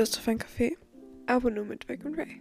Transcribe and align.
Lust 0.00 0.16
auf 0.16 0.28
ein 0.28 0.38
Kaffee? 0.38 0.78
Aber 1.26 1.50
nur 1.50 1.66
mit 1.66 1.86
Vic 1.86 2.06
und 2.06 2.16
Ray. 2.16 2.40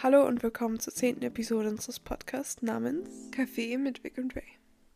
Hallo 0.00 0.24
und 0.24 0.40
willkommen 0.44 0.78
zur 0.78 0.94
zehnten 0.94 1.24
Episode 1.24 1.68
unseres 1.68 1.98
Podcasts 1.98 2.62
namens 2.62 3.08
Kaffee 3.32 3.76
mit 3.76 4.04
Vic 4.04 4.18
und 4.18 4.36
Ray. 4.36 4.44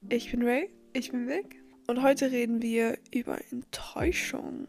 Ich 0.08 0.30
bin 0.30 0.44
Ray, 0.44 0.70
ich 0.92 1.10
bin 1.10 1.26
Vic 1.26 1.60
und 1.88 2.04
heute 2.04 2.30
reden 2.30 2.62
wir 2.62 2.96
über 3.12 3.38
Enttäuschung. 3.50 4.68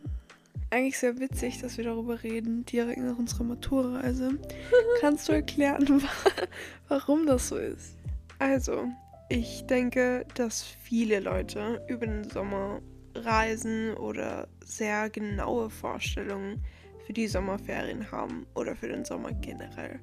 Eigentlich 0.72 0.98
sehr 0.98 1.20
witzig, 1.20 1.62
dass 1.62 1.78
wir 1.78 1.84
darüber 1.84 2.24
reden, 2.24 2.66
direkt 2.66 3.02
nach 3.02 3.20
unserer 3.20 3.44
Maturreise. 3.44 4.40
Kannst 5.02 5.30
du 5.30 5.34
erklären, 5.34 6.02
warum 6.88 7.28
das 7.28 7.50
so 7.50 7.58
ist? 7.58 7.98
Also, 8.40 8.88
ich 9.30 9.64
denke, 9.68 10.26
dass 10.34 10.64
viele 10.64 11.20
Leute 11.20 11.86
über 11.88 12.08
den 12.08 12.28
Sommer 12.28 12.82
reisen 13.14 13.94
oder 13.94 14.48
sehr 14.66 15.12
genaue 15.12 15.70
Vorstellungen 15.70 16.64
für 17.08 17.14
die 17.14 17.28
Sommerferien 17.30 18.12
haben 18.12 18.46
oder 18.54 18.76
für 18.76 18.90
den 18.90 19.06
Sommer 19.06 19.32
generell. 19.32 20.02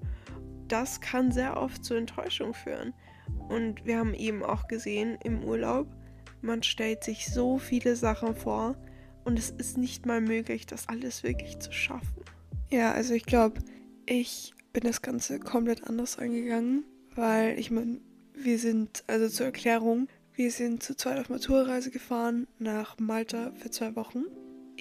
Das 0.69 1.03
kann 1.03 1.31
sehr 1.31 1.59
oft 1.59 1.85
zu 1.85 1.93
Enttäuschung 1.93 2.55
führen. 2.55 2.95
Und 3.51 3.85
wir 3.85 3.99
haben 3.99 4.15
eben 4.15 4.43
auch 4.43 4.69
gesehen 4.69 5.19
im 5.23 5.45
Urlaub, 5.45 5.87
man 6.41 6.63
stellt 6.63 7.05
sich 7.05 7.27
so 7.27 7.59
viele 7.59 7.95
Sachen 7.95 8.35
vor 8.35 8.77
und 9.25 9.39
es 9.39 9.51
ist 9.51 9.77
nicht 9.77 10.07
mal 10.07 10.23
möglich, 10.23 10.67
das 10.67 10.89
alles 10.89 11.23
wirklich 11.23 11.59
zu 11.59 11.73
schaffen. 11.73 12.23
Ja, 12.71 12.93
also 12.93 13.13
ich 13.13 13.27
glaube, 13.27 13.61
ich 14.07 14.55
bin 14.73 14.85
das 14.85 15.03
Ganze 15.03 15.41
komplett 15.41 15.85
anders 15.85 16.19
angegangen, 16.19 16.85
weil 17.15 17.59
ich 17.59 17.71
meine, 17.71 18.01
wir 18.35 18.59
sind, 18.59 19.05
also 19.07 19.29
zur 19.29 19.47
Erklärung, 19.47 20.09
wir 20.35 20.51
sind 20.51 20.83
zu 20.83 20.97
zweit 20.97 21.19
auf 21.19 21.29
Maturreise 21.29 21.91
gefahren 21.91 22.47
nach 22.59 22.99
Malta 22.99 23.53
für 23.57 23.71
zwei 23.71 23.95
Wochen. 23.95 24.25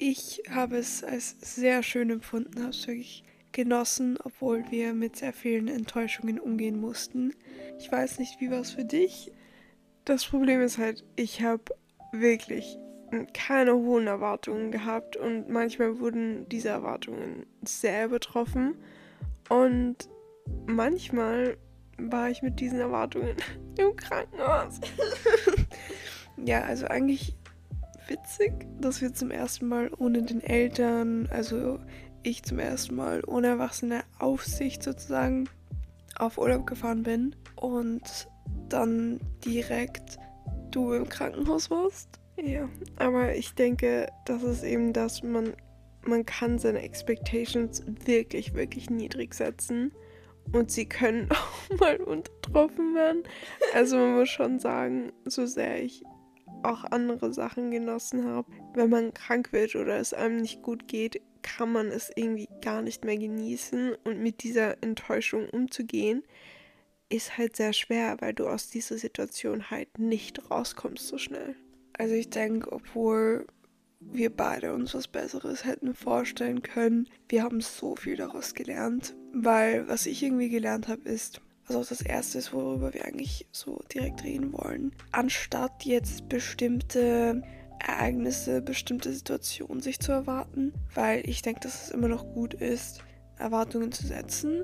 Ich 0.05 0.43
habe 0.49 0.79
es 0.79 1.01
als 1.01 1.37
sehr 1.39 1.81
schön 1.81 2.09
empfunden, 2.09 2.59
habe 2.59 2.71
es 2.71 2.85
wirklich 2.85 3.23
genossen, 3.53 4.17
obwohl 4.21 4.69
wir 4.69 4.93
mit 4.93 5.15
sehr 5.15 5.31
vielen 5.31 5.69
Enttäuschungen 5.69 6.41
umgehen 6.41 6.77
mussten. 6.77 7.33
Ich 7.79 7.89
weiß 7.89 8.19
nicht, 8.19 8.41
wie 8.41 8.51
war 8.51 8.59
es 8.59 8.71
für 8.71 8.83
dich? 8.83 9.31
Das 10.03 10.25
Problem 10.25 10.59
ist 10.59 10.77
halt, 10.77 11.05
ich 11.15 11.41
habe 11.41 11.63
wirklich 12.11 12.77
keine 13.33 13.75
hohen 13.75 14.07
Erwartungen 14.07 14.71
gehabt 14.71 15.15
und 15.15 15.47
manchmal 15.47 15.97
wurden 16.01 16.49
diese 16.49 16.67
Erwartungen 16.67 17.45
sehr 17.61 18.07
übertroffen 18.07 18.75
und 19.47 20.09
manchmal 20.65 21.55
war 21.97 22.29
ich 22.29 22.41
mit 22.41 22.59
diesen 22.59 22.81
Erwartungen 22.81 23.37
im 23.77 23.95
Krankenhaus. 23.95 24.81
ja, 26.43 26.63
also 26.63 26.87
eigentlich 26.87 27.37
witzig, 28.13 28.53
dass 28.79 29.01
wir 29.01 29.13
zum 29.13 29.31
ersten 29.31 29.67
Mal 29.67 29.91
ohne 29.97 30.21
den 30.21 30.41
Eltern, 30.41 31.27
also 31.31 31.79
ich 32.21 32.43
zum 32.43 32.59
ersten 32.59 32.95
Mal 32.95 33.23
ohne 33.25 33.47
erwachsene 33.47 34.03
Aufsicht 34.19 34.83
sozusagen 34.83 35.49
auf 36.17 36.37
Urlaub 36.37 36.65
gefahren 36.67 37.03
bin 37.03 37.35
und 37.55 38.29
dann 38.69 39.19
direkt 39.43 40.19
du 40.71 40.93
im 40.93 41.09
Krankenhaus 41.09 41.69
warst. 41.69 42.19
Ja, 42.37 42.69
aber 42.97 43.35
ich 43.35 43.53
denke, 43.55 44.07
das 44.25 44.43
ist 44.43 44.63
eben 44.63 44.93
das, 44.93 45.23
man, 45.23 45.53
man 46.05 46.25
kann 46.25 46.59
seine 46.59 46.81
Expectations 46.81 47.83
wirklich, 48.05 48.53
wirklich 48.53 48.89
niedrig 48.89 49.33
setzen 49.33 49.91
und 50.51 50.71
sie 50.71 50.85
können 50.85 51.29
auch 51.31 51.79
mal 51.79 51.97
untertroffen 51.97 52.93
werden. 52.95 53.23
Also 53.73 53.97
man 53.97 54.15
muss 54.15 54.29
schon 54.29 54.59
sagen, 54.59 55.11
so 55.25 55.45
sehr 55.45 55.83
ich 55.83 56.03
auch 56.63 56.83
andere 56.85 57.33
Sachen 57.33 57.71
genossen 57.71 58.25
habe, 58.25 58.51
wenn 58.73 58.89
man 58.89 59.13
krank 59.13 59.51
wird 59.51 59.75
oder 59.75 59.97
es 59.97 60.13
einem 60.13 60.41
nicht 60.41 60.61
gut 60.61 60.87
geht, 60.87 61.21
kann 61.41 61.71
man 61.71 61.87
es 61.87 62.11
irgendwie 62.15 62.47
gar 62.61 62.81
nicht 62.81 63.03
mehr 63.03 63.17
genießen 63.17 63.95
und 64.03 64.19
mit 64.21 64.43
dieser 64.43 64.81
Enttäuschung 64.81 65.49
umzugehen, 65.49 66.23
ist 67.09 67.37
halt 67.37 67.55
sehr 67.55 67.73
schwer, 67.73 68.17
weil 68.19 68.33
du 68.33 68.47
aus 68.47 68.69
dieser 68.69 68.97
Situation 68.97 69.69
halt 69.69 69.99
nicht 69.99 70.49
rauskommst 70.49 71.07
so 71.07 71.17
schnell. 71.17 71.55
Also 71.93 72.15
ich 72.15 72.29
denke, 72.29 72.71
obwohl 72.71 73.45
wir 73.99 74.35
beide 74.35 74.73
uns 74.73 74.93
was 74.93 75.07
Besseres 75.07 75.65
hätten 75.65 75.93
vorstellen 75.93 76.61
können. 76.61 77.07
Wir 77.29 77.43
haben 77.43 77.61
so 77.61 77.95
viel 77.95 78.15
daraus 78.15 78.53
gelernt, 78.53 79.15
weil 79.33 79.87
was 79.87 80.05
ich 80.05 80.23
irgendwie 80.23 80.49
gelernt 80.49 80.87
habe, 80.87 81.07
ist, 81.07 81.41
was 81.67 81.75
auch 81.75 81.87
das 81.87 82.01
Erste 82.01 82.37
ist, 82.37 82.53
worüber 82.53 82.93
wir 82.93 83.05
eigentlich 83.05 83.47
so 83.51 83.81
direkt 83.93 84.23
reden 84.23 84.53
wollen. 84.53 84.91
Anstatt 85.11 85.85
jetzt 85.85 86.29
bestimmte 86.29 87.43
Ereignisse, 87.79 88.61
bestimmte 88.61 89.11
Situationen 89.11 89.81
sich 89.81 89.99
zu 89.99 90.11
erwarten, 90.11 90.73
weil 90.93 91.27
ich 91.27 91.41
denke, 91.41 91.61
dass 91.61 91.83
es 91.83 91.91
immer 91.91 92.07
noch 92.07 92.25
gut 92.33 92.53
ist, 92.53 93.03
Erwartungen 93.37 93.91
zu 93.91 94.05
setzen, 94.05 94.63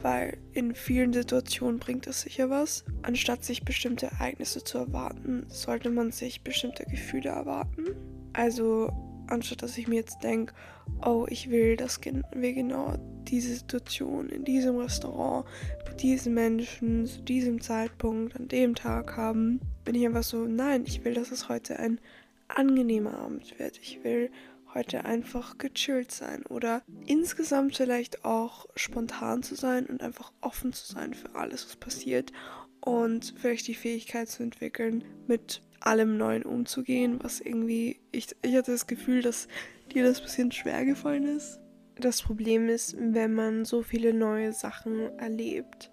weil 0.00 0.38
in 0.52 0.74
vielen 0.74 1.12
Situationen 1.12 1.80
bringt 1.80 2.06
es 2.06 2.20
sicher 2.20 2.50
was. 2.50 2.84
Anstatt 3.02 3.44
sich 3.44 3.64
bestimmte 3.64 4.06
Ereignisse 4.06 4.62
zu 4.62 4.78
erwarten, 4.78 5.46
sollte 5.48 5.90
man 5.90 6.12
sich 6.12 6.44
bestimmte 6.44 6.84
Gefühle 6.84 7.30
erwarten 7.30 7.86
also 8.32 8.92
anstatt 9.30 9.62
dass 9.62 9.78
ich 9.78 9.88
mir 9.88 9.96
jetzt 9.96 10.22
denke, 10.22 10.54
oh, 11.04 11.26
ich 11.28 11.50
will, 11.50 11.76
dass 11.76 12.00
wir 12.02 12.52
genau 12.52 12.94
diese 13.24 13.54
Situation 13.54 14.28
in 14.28 14.44
diesem 14.44 14.76
Restaurant 14.76 15.46
mit 15.86 16.02
diesen 16.02 16.34
Menschen 16.34 17.06
zu 17.06 17.22
diesem 17.22 17.60
Zeitpunkt 17.60 18.36
an 18.36 18.48
dem 18.48 18.74
Tag 18.74 19.16
haben, 19.16 19.60
bin 19.84 19.94
ich 19.94 20.06
einfach 20.06 20.22
so, 20.22 20.44
nein, 20.44 20.84
ich 20.86 21.04
will, 21.04 21.14
dass 21.14 21.30
es 21.30 21.48
heute 21.48 21.78
ein 21.78 22.00
angenehmer 22.48 23.18
Abend 23.18 23.58
wird. 23.58 23.78
Ich 23.78 24.02
will 24.02 24.30
heute 24.74 25.04
einfach 25.04 25.58
gechillt 25.58 26.12
sein 26.12 26.44
oder 26.46 26.82
insgesamt 27.06 27.76
vielleicht 27.76 28.24
auch 28.24 28.66
spontan 28.76 29.42
zu 29.42 29.54
sein 29.54 29.86
und 29.86 30.02
einfach 30.02 30.32
offen 30.40 30.72
zu 30.72 30.92
sein 30.92 31.14
für 31.14 31.34
alles, 31.34 31.66
was 31.66 31.76
passiert 31.76 32.32
und 32.80 33.34
vielleicht 33.36 33.66
die 33.66 33.74
Fähigkeit 33.74 34.28
zu 34.28 34.42
entwickeln, 34.42 35.04
mit 35.26 35.62
allem 35.80 36.16
Neuen 36.16 36.44
umzugehen, 36.44 37.18
was 37.22 37.40
irgendwie, 37.40 38.00
ich, 38.12 38.28
ich 38.42 38.54
hatte 38.56 38.72
das 38.72 38.86
Gefühl, 38.86 39.22
dass 39.22 39.48
dir 39.92 40.04
das 40.04 40.18
ein 40.18 40.24
bisschen 40.24 40.52
schwer 40.52 40.84
gefallen 40.84 41.24
ist. 41.24 41.58
Das 41.96 42.22
Problem 42.22 42.68
ist, 42.68 42.96
wenn 42.98 43.34
man 43.34 43.64
so 43.64 43.82
viele 43.82 44.14
neue 44.14 44.52
Sachen 44.52 45.18
erlebt 45.18 45.90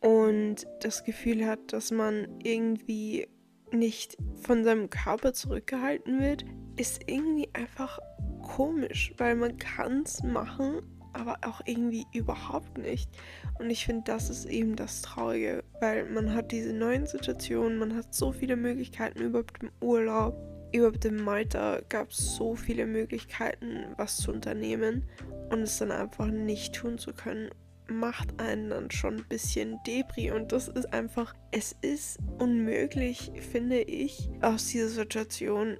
und 0.00 0.66
das 0.80 1.04
Gefühl 1.04 1.46
hat, 1.46 1.72
dass 1.72 1.90
man 1.90 2.26
irgendwie 2.42 3.28
nicht 3.70 4.16
von 4.42 4.64
seinem 4.64 4.90
Körper 4.90 5.32
zurückgehalten 5.32 6.20
wird, 6.20 6.44
ist 6.76 7.02
irgendwie 7.06 7.48
einfach 7.54 7.98
komisch, 8.42 9.14
weil 9.16 9.36
man 9.36 9.56
kann 9.56 10.02
es 10.02 10.22
machen, 10.22 10.82
aber 11.12 11.38
auch 11.46 11.60
irgendwie 11.64 12.06
überhaupt 12.12 12.78
nicht. 12.78 13.10
Und 13.58 13.70
ich 13.70 13.84
finde, 13.84 14.04
das 14.06 14.30
ist 14.30 14.46
eben 14.46 14.76
das 14.76 15.02
Traurige, 15.02 15.64
weil 15.80 16.08
man 16.10 16.34
hat 16.34 16.52
diese 16.52 16.72
neuen 16.72 17.06
Situationen, 17.06 17.78
man 17.78 17.94
hat 17.94 18.14
so 18.14 18.32
viele 18.32 18.56
Möglichkeiten 18.56 19.20
überhaupt 19.20 19.62
im 19.62 19.70
Urlaub. 19.80 20.36
Überhaupt 20.72 21.04
in 21.04 21.22
Malta 21.22 21.80
gab 21.90 22.10
es 22.10 22.34
so 22.36 22.54
viele 22.54 22.86
Möglichkeiten, 22.86 23.84
was 23.98 24.16
zu 24.16 24.32
unternehmen 24.32 25.04
und 25.50 25.60
es 25.60 25.78
dann 25.78 25.90
einfach 25.90 26.28
nicht 26.28 26.74
tun 26.74 26.96
zu 26.96 27.12
können, 27.12 27.50
macht 27.88 28.40
einen 28.40 28.70
dann 28.70 28.90
schon 28.90 29.16
ein 29.16 29.28
bisschen 29.28 29.78
Debris 29.86 30.32
und 30.32 30.52
das 30.52 30.68
ist 30.68 30.92
einfach, 30.94 31.34
es 31.50 31.76
ist 31.82 32.18
unmöglich, 32.38 33.32
finde 33.50 33.82
ich, 33.82 34.30
aus 34.40 34.68
dieser 34.68 34.88
Situation 34.88 35.76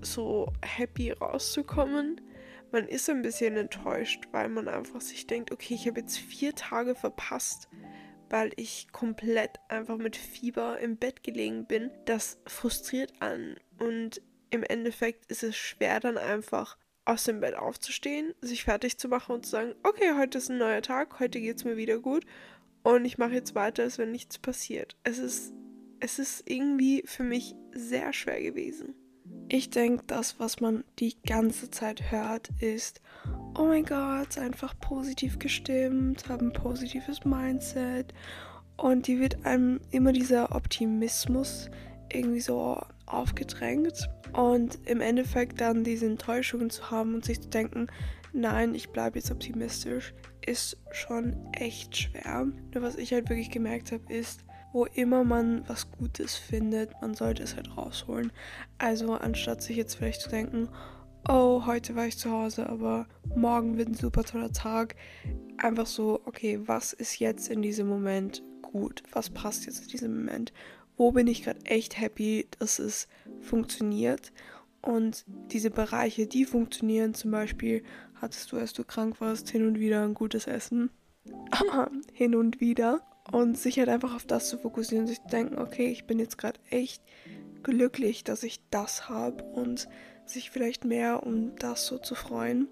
so 0.00 0.52
happy 0.62 1.10
rauszukommen 1.10 2.20
man 2.74 2.88
ist 2.88 3.08
ein 3.08 3.22
bisschen 3.22 3.56
enttäuscht, 3.56 4.24
weil 4.32 4.48
man 4.48 4.66
einfach 4.66 5.00
sich 5.00 5.28
denkt, 5.28 5.52
okay, 5.52 5.74
ich 5.74 5.86
habe 5.86 6.00
jetzt 6.00 6.18
vier 6.18 6.56
Tage 6.56 6.96
verpasst, 6.96 7.68
weil 8.28 8.50
ich 8.56 8.88
komplett 8.90 9.60
einfach 9.68 9.96
mit 9.96 10.16
Fieber 10.16 10.80
im 10.80 10.96
Bett 10.96 11.22
gelegen 11.22 11.66
bin. 11.66 11.92
Das 12.04 12.36
frustriert 12.48 13.12
an 13.20 13.54
und 13.78 14.20
im 14.50 14.64
Endeffekt 14.64 15.30
ist 15.30 15.44
es 15.44 15.56
schwer 15.56 16.00
dann 16.00 16.18
einfach 16.18 16.76
aus 17.04 17.22
dem 17.22 17.40
Bett 17.40 17.54
aufzustehen, 17.54 18.34
sich 18.40 18.64
fertig 18.64 18.98
zu 18.98 19.06
machen 19.06 19.36
und 19.36 19.44
zu 19.44 19.52
sagen, 19.52 19.76
okay, 19.84 20.12
heute 20.18 20.38
ist 20.38 20.50
ein 20.50 20.58
neuer 20.58 20.82
Tag, 20.82 21.20
heute 21.20 21.40
geht 21.40 21.58
es 21.58 21.64
mir 21.64 21.76
wieder 21.76 22.00
gut 22.00 22.26
und 22.82 23.04
ich 23.04 23.18
mache 23.18 23.34
jetzt 23.34 23.54
weiter, 23.54 23.84
als 23.84 23.98
wenn 23.98 24.10
nichts 24.10 24.40
passiert. 24.40 24.96
Es 25.04 25.18
ist, 25.18 25.54
es 26.00 26.18
ist 26.18 26.50
irgendwie 26.50 27.04
für 27.06 27.22
mich 27.22 27.54
sehr 27.72 28.12
schwer 28.12 28.42
gewesen. 28.42 28.96
Ich 29.48 29.70
denke, 29.70 30.04
das, 30.06 30.40
was 30.40 30.60
man 30.60 30.84
die 30.98 31.16
ganze 31.26 31.70
Zeit 31.70 32.10
hört, 32.10 32.48
ist, 32.60 33.00
oh 33.58 33.64
mein 33.64 33.84
Gott, 33.84 34.38
einfach 34.38 34.74
positiv 34.80 35.38
gestimmt, 35.38 36.28
hab 36.28 36.40
ein 36.40 36.52
positives 36.52 37.24
Mindset. 37.24 38.14
Und 38.76 39.06
die 39.06 39.20
wird 39.20 39.44
einem 39.44 39.80
immer 39.90 40.12
dieser 40.12 40.54
Optimismus 40.54 41.70
irgendwie 42.10 42.40
so 42.40 42.80
aufgedrängt. 43.06 44.08
Und 44.32 44.78
im 44.86 45.00
Endeffekt 45.00 45.60
dann 45.60 45.84
diese 45.84 46.06
Enttäuschungen 46.06 46.70
zu 46.70 46.90
haben 46.90 47.14
und 47.14 47.24
sich 47.24 47.40
zu 47.40 47.48
denken, 47.48 47.86
nein, 48.32 48.74
ich 48.74 48.90
bleibe 48.90 49.18
jetzt 49.18 49.30
optimistisch, 49.30 50.12
ist 50.44 50.76
schon 50.90 51.36
echt 51.52 51.96
schwer. 51.96 52.46
Nur 52.72 52.82
was 52.82 52.96
ich 52.96 53.12
halt 53.12 53.28
wirklich 53.28 53.50
gemerkt 53.50 53.92
habe, 53.92 54.12
ist, 54.12 54.44
wo 54.74 54.86
immer 54.86 55.22
man 55.22 55.66
was 55.68 55.90
Gutes 55.92 56.34
findet, 56.34 56.90
man 57.00 57.14
sollte 57.14 57.44
es 57.44 57.54
halt 57.54 57.76
rausholen. 57.76 58.32
Also 58.76 59.14
anstatt 59.14 59.62
sich 59.62 59.76
jetzt 59.76 59.94
vielleicht 59.94 60.20
zu 60.20 60.28
denken, 60.28 60.68
oh, 61.28 61.64
heute 61.64 61.94
war 61.94 62.08
ich 62.08 62.18
zu 62.18 62.28
Hause, 62.30 62.68
aber 62.68 63.06
morgen 63.36 63.78
wird 63.78 63.88
ein 63.88 63.94
super 63.94 64.24
toller 64.24 64.52
Tag. 64.52 64.96
Einfach 65.58 65.86
so, 65.86 66.20
okay, 66.24 66.60
was 66.66 66.92
ist 66.92 67.20
jetzt 67.20 67.48
in 67.48 67.62
diesem 67.62 67.86
Moment 67.86 68.42
gut? 68.62 69.04
Was 69.12 69.30
passt 69.30 69.64
jetzt 69.66 69.82
in 69.82 69.88
diesem 69.88 70.16
Moment? 70.16 70.52
Wo 70.96 71.12
bin 71.12 71.28
ich 71.28 71.44
gerade 71.44 71.64
echt 71.66 72.00
happy, 72.00 72.48
dass 72.58 72.80
es 72.80 73.06
funktioniert? 73.40 74.32
Und 74.82 75.24
diese 75.52 75.70
Bereiche, 75.70 76.26
die 76.26 76.44
funktionieren, 76.44 77.14
zum 77.14 77.30
Beispiel 77.30 77.84
hattest 78.16 78.50
du, 78.50 78.56
als 78.56 78.72
du 78.72 78.82
krank 78.82 79.20
warst, 79.20 79.48
hin 79.50 79.68
und 79.68 79.78
wieder 79.78 80.02
ein 80.02 80.14
gutes 80.14 80.48
Essen. 80.48 80.90
hin 82.12 82.34
und 82.34 82.60
wieder. 82.60 83.06
Und 83.32 83.58
sich 83.58 83.78
halt 83.78 83.88
einfach 83.88 84.14
auf 84.14 84.26
das 84.26 84.48
zu 84.48 84.58
fokussieren, 84.58 85.06
sich 85.06 85.22
zu 85.22 85.28
denken, 85.28 85.58
okay, 85.58 85.86
ich 85.86 86.06
bin 86.06 86.18
jetzt 86.18 86.38
gerade 86.38 86.60
echt 86.70 87.02
glücklich, 87.62 88.22
dass 88.22 88.42
ich 88.42 88.60
das 88.70 89.08
habe 89.08 89.42
und 89.44 89.88
sich 90.26 90.50
vielleicht 90.50 90.84
mehr 90.84 91.22
um 91.24 91.56
das 91.56 91.86
so 91.86 91.98
zu 91.98 92.14
freuen. 92.14 92.68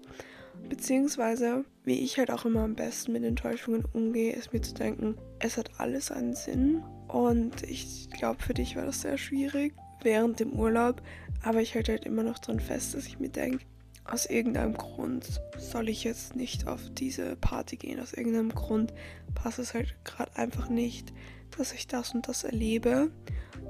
Beziehungsweise, 0.69 1.65
wie 1.83 1.99
ich 1.99 2.17
halt 2.17 2.31
auch 2.31 2.45
immer 2.45 2.61
am 2.61 2.75
besten 2.75 3.13
mit 3.13 3.23
Enttäuschungen 3.23 3.85
umgehe, 3.93 4.33
ist 4.33 4.53
mir 4.53 4.61
zu 4.61 4.73
denken, 4.73 5.17
es 5.39 5.57
hat 5.57 5.79
alles 5.79 6.11
einen 6.11 6.35
Sinn. 6.35 6.83
Und 7.07 7.63
ich 7.63 8.09
glaube, 8.11 8.41
für 8.41 8.53
dich 8.53 8.75
war 8.75 8.85
das 8.85 9.01
sehr 9.01 9.17
schwierig 9.17 9.73
während 10.03 10.39
dem 10.39 10.53
Urlaub. 10.53 11.01
Aber 11.41 11.61
ich 11.61 11.75
halte 11.75 11.91
halt 11.91 12.05
immer 12.05 12.23
noch 12.23 12.39
dran 12.39 12.59
fest, 12.59 12.93
dass 12.93 13.07
ich 13.07 13.19
mir 13.19 13.29
denke, 13.29 13.65
aus 14.05 14.25
irgendeinem 14.25 14.73
Grund 14.73 15.41
soll 15.57 15.89
ich 15.89 16.03
jetzt 16.03 16.35
nicht 16.35 16.67
auf 16.67 16.81
diese 16.91 17.35
Party 17.37 17.77
gehen. 17.77 17.99
Aus 17.99 18.13
irgendeinem 18.13 18.49
Grund 18.49 18.93
passt 19.33 19.59
es 19.59 19.73
halt 19.73 19.95
gerade 20.03 20.35
einfach 20.35 20.69
nicht, 20.69 21.13
dass 21.57 21.73
ich 21.73 21.87
das 21.87 22.13
und 22.13 22.27
das 22.27 22.43
erlebe. 22.43 23.11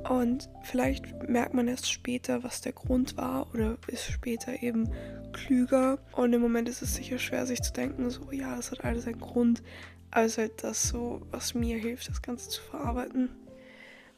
Und 0.09 0.49
vielleicht 0.63 1.29
merkt 1.29 1.53
man 1.53 1.67
erst 1.67 1.89
später, 1.91 2.43
was 2.43 2.61
der 2.61 2.73
Grund 2.73 3.15
war 3.15 3.53
oder 3.53 3.77
ist 3.87 4.05
später 4.05 4.61
eben 4.61 4.89
klüger. 5.33 5.99
Und 6.13 6.33
im 6.33 6.41
Moment 6.41 6.67
ist 6.67 6.81
es 6.81 6.95
sicher 6.95 7.19
schwer, 7.19 7.45
sich 7.45 7.61
zu 7.61 7.71
denken, 7.71 8.09
so 8.09 8.31
ja, 8.31 8.55
das 8.55 8.71
hat 8.71 8.83
alles 8.83 9.07
einen 9.07 9.19
Grund. 9.19 9.61
Ist 10.15 10.37
halt 10.37 10.63
das 10.63 10.89
so, 10.89 11.25
was 11.31 11.53
mir 11.53 11.77
hilft, 11.77 12.09
das 12.09 12.21
Ganze 12.21 12.49
zu 12.49 12.61
verarbeiten. 12.61 13.29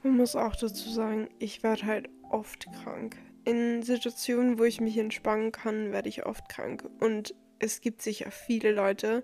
Man 0.04 0.18
muss 0.18 0.36
auch 0.36 0.56
dazu 0.56 0.90
sagen, 0.90 1.30
ich 1.40 1.64
werde 1.64 1.86
halt 1.86 2.10
oft 2.30 2.68
krank. 2.84 3.18
In 3.46 3.84
Situationen, 3.84 4.58
wo 4.58 4.64
ich 4.64 4.82
mich 4.82 4.98
entspannen 4.98 5.52
kann, 5.52 5.92
werde 5.92 6.10
ich 6.10 6.26
oft 6.26 6.50
krank. 6.50 6.84
Und 7.00 7.36
es 7.60 7.80
gibt 7.80 8.02
sicher 8.02 8.32
viele 8.32 8.72
Leute, 8.72 9.24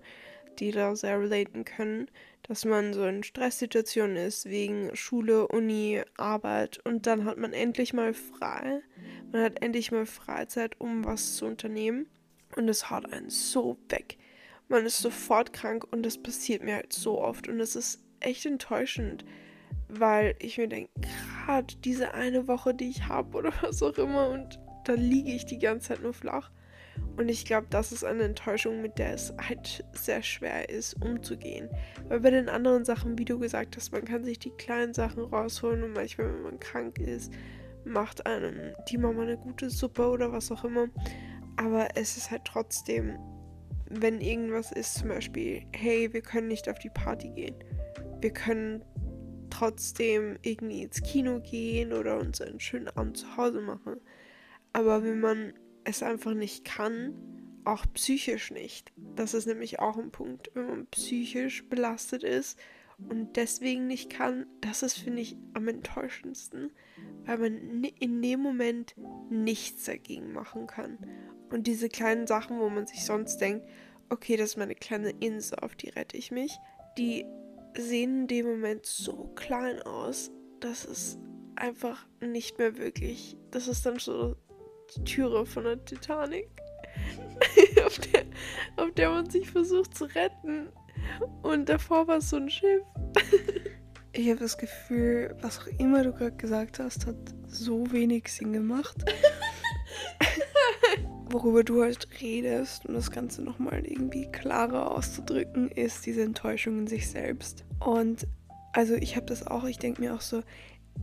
die 0.58 0.70
da 0.70 0.94
sehr 0.94 1.20
relaten 1.20 1.64
können, 1.64 2.08
dass 2.42 2.64
man 2.64 2.92
so 2.92 3.04
in 3.04 3.22
Stresssituationen 3.22 4.16
ist, 4.16 4.46
wegen 4.46 4.94
Schule, 4.94 5.48
Uni, 5.48 6.02
Arbeit 6.16 6.80
und 6.84 7.06
dann 7.06 7.24
hat 7.24 7.38
man 7.38 7.52
endlich 7.52 7.92
mal 7.92 8.14
frei. 8.14 8.82
Man 9.32 9.42
hat 9.42 9.62
endlich 9.62 9.92
mal 9.92 10.06
Freizeit, 10.06 10.80
um 10.80 11.04
was 11.04 11.36
zu 11.36 11.46
unternehmen 11.46 12.06
und 12.56 12.68
es 12.68 12.90
haut 12.90 13.12
einen 13.12 13.30
so 13.30 13.78
weg. 13.88 14.18
Man 14.68 14.86
ist 14.86 14.98
sofort 14.98 15.52
krank 15.52 15.86
und 15.90 16.04
das 16.04 16.18
passiert 16.18 16.62
mir 16.62 16.76
halt 16.76 16.92
so 16.92 17.20
oft 17.20 17.48
und 17.48 17.60
es 17.60 17.76
ist 17.76 18.02
echt 18.20 18.46
enttäuschend, 18.46 19.24
weil 19.88 20.34
ich 20.38 20.58
mir 20.58 20.68
denke, 20.68 20.90
gerade 21.00 21.74
diese 21.84 22.14
eine 22.14 22.48
Woche, 22.48 22.74
die 22.74 22.88
ich 22.88 23.08
habe 23.08 23.36
oder 23.36 23.52
was 23.62 23.82
auch 23.82 23.96
immer 23.98 24.28
und 24.30 24.58
da 24.84 24.94
liege 24.94 25.32
ich 25.32 25.46
die 25.46 25.58
ganze 25.58 25.88
Zeit 25.88 26.02
nur 26.02 26.14
flach. 26.14 26.50
Und 27.16 27.28
ich 27.28 27.44
glaube, 27.44 27.66
das 27.70 27.92
ist 27.92 28.04
eine 28.04 28.24
Enttäuschung, 28.24 28.82
mit 28.82 28.98
der 28.98 29.14
es 29.14 29.32
halt 29.38 29.84
sehr 29.92 30.22
schwer 30.22 30.68
ist, 30.68 30.94
umzugehen. 31.02 31.68
Weil 32.08 32.20
bei 32.20 32.30
den 32.30 32.48
anderen 32.48 32.84
Sachen, 32.84 33.18
wie 33.18 33.24
du 33.24 33.38
gesagt 33.38 33.76
hast, 33.76 33.92
man 33.92 34.04
kann 34.04 34.24
sich 34.24 34.38
die 34.38 34.50
kleinen 34.50 34.92
Sachen 34.92 35.24
rausholen 35.24 35.82
und 35.82 35.92
manchmal, 35.92 36.32
wenn 36.32 36.42
man 36.42 36.60
krank 36.60 36.98
ist, 36.98 37.32
macht 37.84 38.26
einem 38.26 38.74
die 38.88 38.98
Mama 38.98 39.22
eine 39.22 39.36
gute 39.36 39.70
Suppe 39.70 40.08
oder 40.08 40.32
was 40.32 40.50
auch 40.50 40.64
immer. 40.64 40.88
Aber 41.56 41.88
es 41.96 42.16
ist 42.16 42.30
halt 42.30 42.44
trotzdem, 42.44 43.18
wenn 43.88 44.20
irgendwas 44.20 44.72
ist, 44.72 44.94
zum 44.94 45.08
Beispiel, 45.08 45.64
hey, 45.74 46.12
wir 46.12 46.22
können 46.22 46.48
nicht 46.48 46.68
auf 46.68 46.78
die 46.78 46.90
Party 46.90 47.28
gehen. 47.30 47.54
Wir 48.20 48.32
können 48.32 48.84
trotzdem 49.52 50.38
irgendwie 50.42 50.82
ins 50.82 51.02
Kino 51.02 51.40
gehen 51.40 51.92
oder 51.92 52.18
uns 52.18 52.40
einen 52.40 52.60
schönen 52.60 52.88
Abend 52.88 53.18
zu 53.18 53.36
Hause 53.36 53.60
machen. 53.60 54.00
Aber 54.72 55.04
wenn 55.04 55.20
man 55.20 55.52
es 55.84 56.02
einfach 56.02 56.34
nicht 56.34 56.64
kann, 56.64 57.14
auch 57.64 57.84
psychisch 57.94 58.50
nicht. 58.50 58.92
Das 59.14 59.34
ist 59.34 59.46
nämlich 59.46 59.78
auch 59.78 59.98
ein 59.98 60.10
Punkt, 60.10 60.50
wenn 60.54 60.66
man 60.66 60.86
psychisch 60.86 61.68
belastet 61.68 62.24
ist 62.24 62.58
und 63.08 63.36
deswegen 63.36 63.86
nicht 63.86 64.10
kann, 64.10 64.46
das 64.60 64.82
ist, 64.82 64.98
finde 64.98 65.22
ich, 65.22 65.36
am 65.54 65.68
enttäuschendsten, 65.68 66.70
weil 67.24 67.38
man 67.38 67.84
in 67.84 68.22
dem 68.22 68.40
Moment 68.40 68.94
nichts 69.30 69.84
dagegen 69.84 70.32
machen 70.32 70.66
kann. 70.66 70.98
Und 71.50 71.66
diese 71.66 71.88
kleinen 71.88 72.26
Sachen, 72.26 72.58
wo 72.58 72.68
man 72.68 72.86
sich 72.86 73.04
sonst 73.04 73.38
denkt, 73.38 73.66
okay, 74.08 74.36
das 74.36 74.50
ist 74.50 74.56
meine 74.56 74.74
kleine 74.74 75.10
Insel, 75.10 75.58
auf 75.60 75.74
die 75.76 75.90
rette 75.90 76.16
ich 76.16 76.30
mich, 76.30 76.56
die 76.98 77.24
sehen 77.76 78.22
in 78.22 78.26
dem 78.26 78.46
Moment 78.46 78.86
so 78.86 79.32
klein 79.34 79.80
aus, 79.82 80.30
dass 80.60 80.84
es 80.84 81.18
einfach 81.56 82.06
nicht 82.20 82.58
mehr 82.58 82.76
wirklich, 82.78 83.36
das 83.50 83.68
ist 83.68 83.84
dann 83.86 83.98
so 83.98 84.36
die 84.94 85.04
Türe 85.04 85.46
von 85.46 85.64
der 85.64 85.84
Titanic, 85.84 86.48
auf, 87.84 87.98
der, 87.98 88.24
auf 88.76 88.92
der 88.92 89.10
man 89.10 89.28
sich 89.28 89.50
versucht 89.50 89.96
zu 89.96 90.04
retten. 90.04 90.68
Und 91.42 91.68
davor 91.68 92.06
war 92.06 92.20
so 92.20 92.36
ein 92.36 92.50
Schiff. 92.50 92.82
ich 94.12 94.28
habe 94.28 94.40
das 94.40 94.58
Gefühl, 94.58 95.36
was 95.40 95.60
auch 95.60 95.66
immer 95.78 96.02
du 96.04 96.12
gerade 96.12 96.36
gesagt 96.36 96.78
hast, 96.78 97.06
hat 97.06 97.16
so 97.48 97.90
wenig 97.92 98.28
Sinn 98.28 98.52
gemacht. 98.52 98.96
Worüber 101.32 101.64
du 101.64 101.82
halt 101.82 102.06
redest, 102.20 102.84
um 102.84 102.92
das 102.94 103.10
Ganze 103.10 103.42
nochmal 103.42 103.86
irgendwie 103.86 104.30
klarer 104.30 104.90
auszudrücken, 104.90 105.70
ist 105.70 106.04
diese 106.04 106.22
Enttäuschung 106.22 106.80
in 106.80 106.86
sich 106.86 107.08
selbst. 107.08 107.64
Und 107.80 108.26
also 108.74 108.94
ich 108.94 109.16
habe 109.16 109.24
das 109.24 109.46
auch, 109.46 109.64
ich 109.64 109.78
denke 109.78 110.02
mir 110.02 110.14
auch 110.14 110.20
so, 110.20 110.42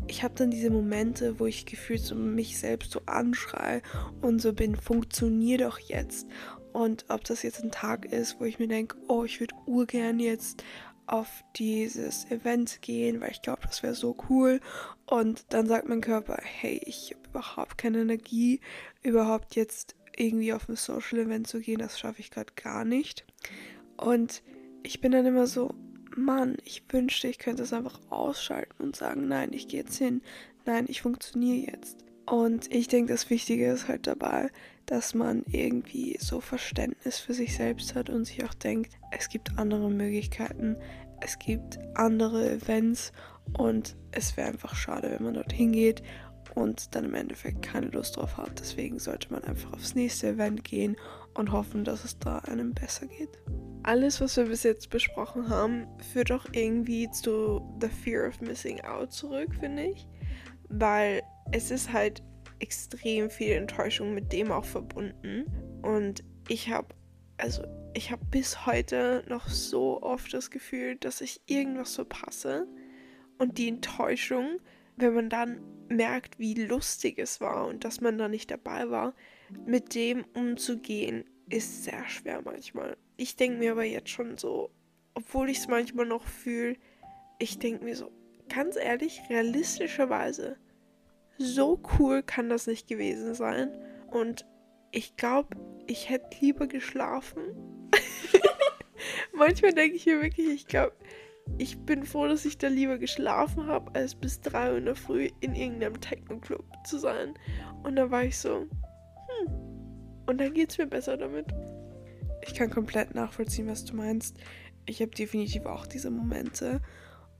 ich 0.07 0.21
habe 0.21 0.35
dann 0.35 0.51
diese 0.51 0.69
Momente, 0.69 1.39
wo 1.39 1.47
ich 1.47 1.65
gefühlt 1.65 2.01
so 2.01 2.13
mich 2.13 2.59
selbst 2.59 2.91
so 2.91 3.01
anschreie 3.07 3.81
und 4.21 4.39
so 4.39 4.53
bin, 4.53 4.75
funktionier 4.75 5.57
doch 5.57 5.79
jetzt. 5.79 6.27
Und 6.73 7.05
ob 7.09 7.23
das 7.23 7.41
jetzt 7.41 7.63
ein 7.63 7.71
Tag 7.71 8.05
ist, 8.05 8.39
wo 8.39 8.45
ich 8.45 8.59
mir 8.59 8.67
denke, 8.67 8.97
oh, 9.07 9.23
ich 9.23 9.39
würde 9.39 9.55
urgern 9.65 10.19
jetzt 10.19 10.63
auf 11.07 11.43
dieses 11.55 12.29
Event 12.29 12.83
gehen, 12.83 13.19
weil 13.19 13.31
ich 13.31 13.41
glaube, 13.41 13.63
das 13.63 13.81
wäre 13.81 13.95
so 13.95 14.15
cool. 14.29 14.59
Und 15.07 15.45
dann 15.49 15.65
sagt 15.65 15.89
mein 15.89 16.01
Körper, 16.01 16.37
hey, 16.39 16.79
ich 16.85 17.15
habe 17.15 17.29
überhaupt 17.29 17.79
keine 17.79 18.01
Energie, 18.01 18.61
überhaupt 19.01 19.55
jetzt 19.55 19.95
irgendwie 20.19 20.53
auf 20.53 20.67
ein 20.69 20.75
Social 20.75 21.19
Event 21.19 21.47
zu 21.47 21.59
gehen, 21.59 21.79
das 21.79 21.99
schaffe 21.99 22.19
ich 22.19 22.29
gerade 22.29 22.53
gar 22.55 22.85
nicht. 22.85 23.25
Und 23.97 24.43
ich 24.83 25.01
bin 25.01 25.11
dann 25.11 25.25
immer 25.25 25.47
so, 25.47 25.73
Mann, 26.15 26.57
ich 26.65 26.83
wünschte, 26.89 27.27
ich 27.27 27.39
könnte 27.39 27.63
es 27.63 27.73
einfach 27.73 27.99
ausschalten 28.09 28.83
und 28.83 28.95
sagen, 28.95 29.27
nein, 29.27 29.53
ich 29.53 29.67
gehe 29.67 29.81
jetzt 29.81 29.97
hin, 29.97 30.21
nein, 30.65 30.85
ich 30.87 31.01
funktioniere 31.01 31.71
jetzt. 31.71 32.03
Und 32.25 32.71
ich 32.73 32.87
denke, 32.87 33.13
das 33.13 33.29
Wichtige 33.29 33.71
ist 33.71 33.87
halt 33.87 34.05
dabei, 34.05 34.51
dass 34.85 35.13
man 35.13 35.43
irgendwie 35.51 36.17
so 36.19 36.41
Verständnis 36.41 37.19
für 37.19 37.33
sich 37.33 37.55
selbst 37.55 37.95
hat 37.95 38.09
und 38.09 38.25
sich 38.25 38.43
auch 38.43 38.53
denkt, 38.53 38.93
es 39.11 39.29
gibt 39.29 39.57
andere 39.57 39.89
Möglichkeiten, 39.89 40.75
es 41.21 41.39
gibt 41.39 41.79
andere 41.95 42.51
Events 42.51 43.11
und 43.57 43.95
es 44.11 44.37
wäre 44.37 44.49
einfach 44.49 44.75
schade, 44.75 45.11
wenn 45.11 45.23
man 45.23 45.33
dorthin 45.33 45.71
geht 45.71 46.03
und 46.55 46.95
dann 46.95 47.05
im 47.05 47.13
Endeffekt 47.13 47.61
keine 47.61 47.87
Lust 47.87 48.17
drauf 48.17 48.37
hat. 48.37 48.59
Deswegen 48.59 48.99
sollte 48.99 49.31
man 49.31 49.43
einfach 49.43 49.73
aufs 49.73 49.95
nächste 49.95 50.29
Event 50.29 50.63
gehen 50.63 50.95
und 51.33 51.51
hoffen, 51.51 51.83
dass 51.83 52.03
es 52.03 52.19
da 52.19 52.39
einem 52.39 52.73
besser 52.73 53.07
geht. 53.07 53.29
Alles, 53.83 54.19
was 54.19 54.35
wir 54.37 54.45
bis 54.45 54.63
jetzt 54.63 54.89
besprochen 54.89 55.49
haben, 55.49 55.87
führt 56.11 56.31
auch 56.31 56.45
irgendwie 56.51 57.09
zu 57.11 57.61
The 57.81 57.87
Fear 57.87 58.27
of 58.27 58.41
Missing 58.41 58.81
Out 58.81 59.13
zurück, 59.13 59.55
finde 59.59 59.83
ich. 59.87 60.07
Weil 60.67 61.21
es 61.51 61.71
ist 61.71 61.91
halt 61.91 62.21
extrem 62.59 63.29
viel 63.29 63.53
Enttäuschung 63.53 64.13
mit 64.13 64.31
dem 64.33 64.51
auch 64.51 64.65
verbunden. 64.65 65.45
Und 65.81 66.23
ich 66.47 66.69
habe, 66.69 66.89
also 67.37 67.63
ich 67.93 68.11
habe 68.11 68.23
bis 68.25 68.65
heute 68.65 69.23
noch 69.27 69.47
so 69.47 70.01
oft 70.01 70.33
das 70.33 70.51
Gefühl, 70.51 70.95
dass 70.97 71.21
ich 71.21 71.41
irgendwas 71.47 71.95
verpasse. 71.95 72.67
Und 73.37 73.57
die 73.57 73.69
Enttäuschung, 73.69 74.59
wenn 74.99 75.13
man 75.13 75.29
dann 75.29 75.61
merkt, 75.89 76.39
wie 76.39 76.53
lustig 76.53 77.17
es 77.17 77.41
war 77.41 77.67
und 77.67 77.83
dass 77.83 78.01
man 78.01 78.17
da 78.17 78.27
nicht 78.27 78.51
dabei 78.51 78.89
war, 78.89 79.13
mit 79.65 79.95
dem 79.95 80.25
umzugehen, 80.35 81.25
ist 81.49 81.83
sehr 81.83 82.07
schwer 82.07 82.41
manchmal. 82.43 82.97
Ich 83.17 83.35
denke 83.35 83.57
mir 83.57 83.71
aber 83.71 83.83
jetzt 83.83 84.09
schon 84.09 84.37
so, 84.37 84.69
obwohl 85.15 85.49
ich 85.49 85.57
es 85.57 85.67
manchmal 85.67 86.05
noch 86.05 86.27
fühle, 86.27 86.75
ich 87.39 87.57
denke 87.57 87.83
mir 87.83 87.95
so, 87.95 88.11
ganz 88.49 88.75
ehrlich, 88.75 89.21
realistischerweise, 89.29 90.57
so 91.37 91.81
cool 91.97 92.21
kann 92.21 92.49
das 92.49 92.67
nicht 92.67 92.87
gewesen 92.87 93.33
sein. 93.33 93.71
Und 94.11 94.45
ich 94.91 95.15
glaube, 95.15 95.55
ich 95.87 96.09
hätte 96.09 96.37
lieber 96.41 96.67
geschlafen. 96.67 97.89
manchmal 99.33 99.73
denke 99.73 99.95
ich 99.95 100.05
mir 100.05 100.21
wirklich, 100.21 100.47
ich 100.49 100.67
glaube, 100.67 100.93
ich 101.57 101.79
bin 101.79 102.03
froh, 102.03 102.27
dass 102.27 102.45
ich 102.45 102.57
da 102.57 102.67
lieber 102.67 102.97
geschlafen 102.97 103.67
habe, 103.67 103.93
als 103.95 104.15
bis 104.15 104.41
3 104.41 104.71
Uhr 104.71 104.77
in 104.77 104.85
der 104.85 104.95
Früh 104.95 105.29
in 105.41 105.55
irgendeinem 105.55 105.99
Techno-Club 105.99 106.65
zu 106.85 106.97
sein. 106.97 107.33
Und 107.83 107.95
da 107.95 108.11
war 108.11 108.23
ich 108.23 108.37
so, 108.37 108.61
hm, 108.61 109.69
und 110.25 110.39
dann 110.39 110.53
geht 110.53 110.71
es 110.71 110.77
mir 110.77 110.87
besser 110.87 111.17
damit. 111.17 111.47
Ich 112.45 112.53
kann 112.53 112.69
komplett 112.69 113.15
nachvollziehen, 113.15 113.67
was 113.67 113.83
du 113.85 113.95
meinst. 113.95 114.37
Ich 114.85 115.01
habe 115.01 115.11
definitiv 115.11 115.65
auch 115.65 115.85
diese 115.85 116.11
Momente. 116.11 116.81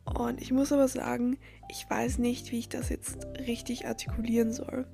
Und 0.06 0.42
ich 0.42 0.52
muss 0.52 0.72
aber 0.72 0.88
sagen, 0.88 1.38
ich 1.70 1.90
weiß 1.90 2.18
nicht, 2.18 2.52
wie 2.52 2.60
ich 2.60 2.70
das 2.70 2.90
jetzt 2.90 3.28
richtig 3.48 3.88
artikulieren 3.88 4.52
soll. 4.52 4.88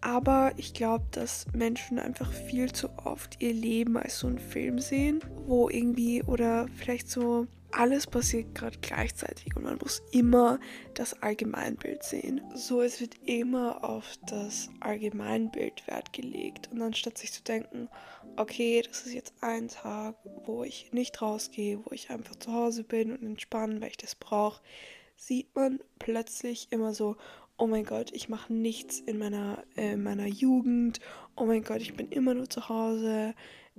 Aber 0.00 0.52
ich 0.56 0.74
glaube, 0.74 1.04
dass 1.12 1.46
Menschen 1.54 1.98
einfach 1.98 2.30
viel 2.30 2.72
zu 2.72 2.90
oft 2.98 3.42
ihr 3.42 3.54
Leben 3.54 3.96
als 3.96 4.18
so 4.18 4.26
einen 4.26 4.38
Film 4.38 4.78
sehen, 4.78 5.20
wo 5.46 5.70
irgendwie 5.70 6.22
oder 6.22 6.66
vielleicht 6.76 7.08
so 7.08 7.46
alles 7.74 8.06
passiert 8.06 8.54
gerade 8.54 8.78
gleichzeitig 8.80 9.56
und 9.56 9.64
man 9.64 9.78
muss 9.78 10.02
immer 10.12 10.60
das 10.94 11.20
Allgemeinbild 11.22 12.02
sehen. 12.02 12.40
So, 12.54 12.82
es 12.82 13.00
wird 13.00 13.16
immer 13.24 13.84
auf 13.84 14.04
das 14.26 14.70
Allgemeinbild 14.80 15.86
Wert 15.86 16.12
gelegt 16.12 16.70
und 16.72 16.80
anstatt 16.82 17.18
sich 17.18 17.32
zu 17.32 17.42
denken, 17.42 17.88
okay, 18.36 18.82
das 18.86 19.06
ist 19.06 19.14
jetzt 19.14 19.34
ein 19.40 19.68
Tag, 19.68 20.16
wo 20.44 20.64
ich 20.64 20.92
nicht 20.92 21.20
rausgehe, 21.20 21.80
wo 21.84 21.90
ich 21.92 22.10
einfach 22.10 22.36
zu 22.36 22.52
Hause 22.52 22.84
bin 22.84 23.12
und 23.12 23.22
entspannen, 23.22 23.80
weil 23.80 23.90
ich 23.90 23.96
das 23.96 24.14
brauche, 24.14 24.62
sieht 25.16 25.54
man 25.54 25.80
plötzlich 25.98 26.68
immer 26.70 26.94
so, 26.94 27.16
oh 27.56 27.66
mein 27.66 27.84
Gott, 27.84 28.10
ich 28.12 28.28
mache 28.28 28.52
nichts 28.52 29.00
in 29.00 29.18
meiner, 29.18 29.64
äh, 29.76 29.96
meiner 29.96 30.26
Jugend, 30.26 31.00
oh 31.36 31.44
mein 31.44 31.62
Gott, 31.62 31.80
ich 31.80 31.94
bin 31.94 32.08
immer 32.08 32.34
nur 32.34 32.48
zu 32.48 32.68
Hause, 32.68 33.34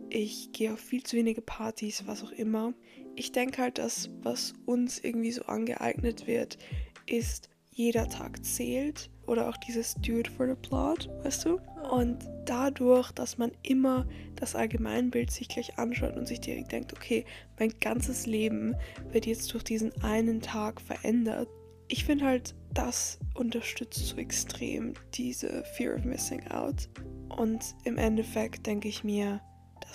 ich 0.10 0.52
gehe 0.52 0.74
auf 0.74 0.80
viel 0.80 1.04
zu 1.04 1.18
wenige 1.18 1.42
Partys, 1.42 2.04
was 2.06 2.24
auch 2.24 2.32
immer. 2.32 2.74
Ich 3.16 3.32
denke 3.32 3.62
halt, 3.62 3.78
dass 3.78 4.10
was 4.22 4.54
uns 4.66 5.00
irgendwie 5.00 5.32
so 5.32 5.44
angeeignet 5.44 6.28
wird, 6.28 6.58
ist, 7.06 7.50
jeder 7.72 8.08
Tag 8.08 8.44
zählt 8.46 9.10
oder 9.28 9.50
auch 9.50 9.58
dieses 9.58 9.96
Do 9.96 10.20
it 10.20 10.30
for 10.30 10.48
the 10.48 10.56
plot, 10.56 11.10
weißt 11.24 11.46
du? 11.46 11.60
Und 11.92 12.20
dadurch, 12.46 13.12
dass 13.12 13.38
man 13.38 13.52
immer 13.64 14.08
das 14.36 14.56
Allgemeinbild 14.56 15.30
sich 15.30 15.50
gleich 15.50 15.78
anschaut 15.78 16.16
und 16.16 16.26
sich 16.26 16.40
direkt 16.40 16.72
denkt, 16.72 16.94
okay, 16.94 17.26
mein 17.60 17.74
ganzes 17.82 18.26
Leben 18.26 18.76
wird 19.12 19.26
jetzt 19.26 19.54
durch 19.54 19.64
diesen 19.64 19.92
einen 20.02 20.42
Tag 20.42 20.80
verändert, 20.80 21.50
ich 21.88 22.06
finde 22.06 22.26
halt, 22.26 22.56
das 22.74 23.20
unterstützt 23.36 24.08
so 24.08 24.18
extrem 24.18 24.94
diese 25.14 25.64
Fear 25.76 25.96
of 25.96 26.06
Missing 26.06 26.48
Out. 26.48 26.90
Und 27.30 27.76
im 27.84 27.98
Endeffekt 27.98 28.66
denke 28.66 28.88
ich 28.88 29.04
mir, 29.04 29.40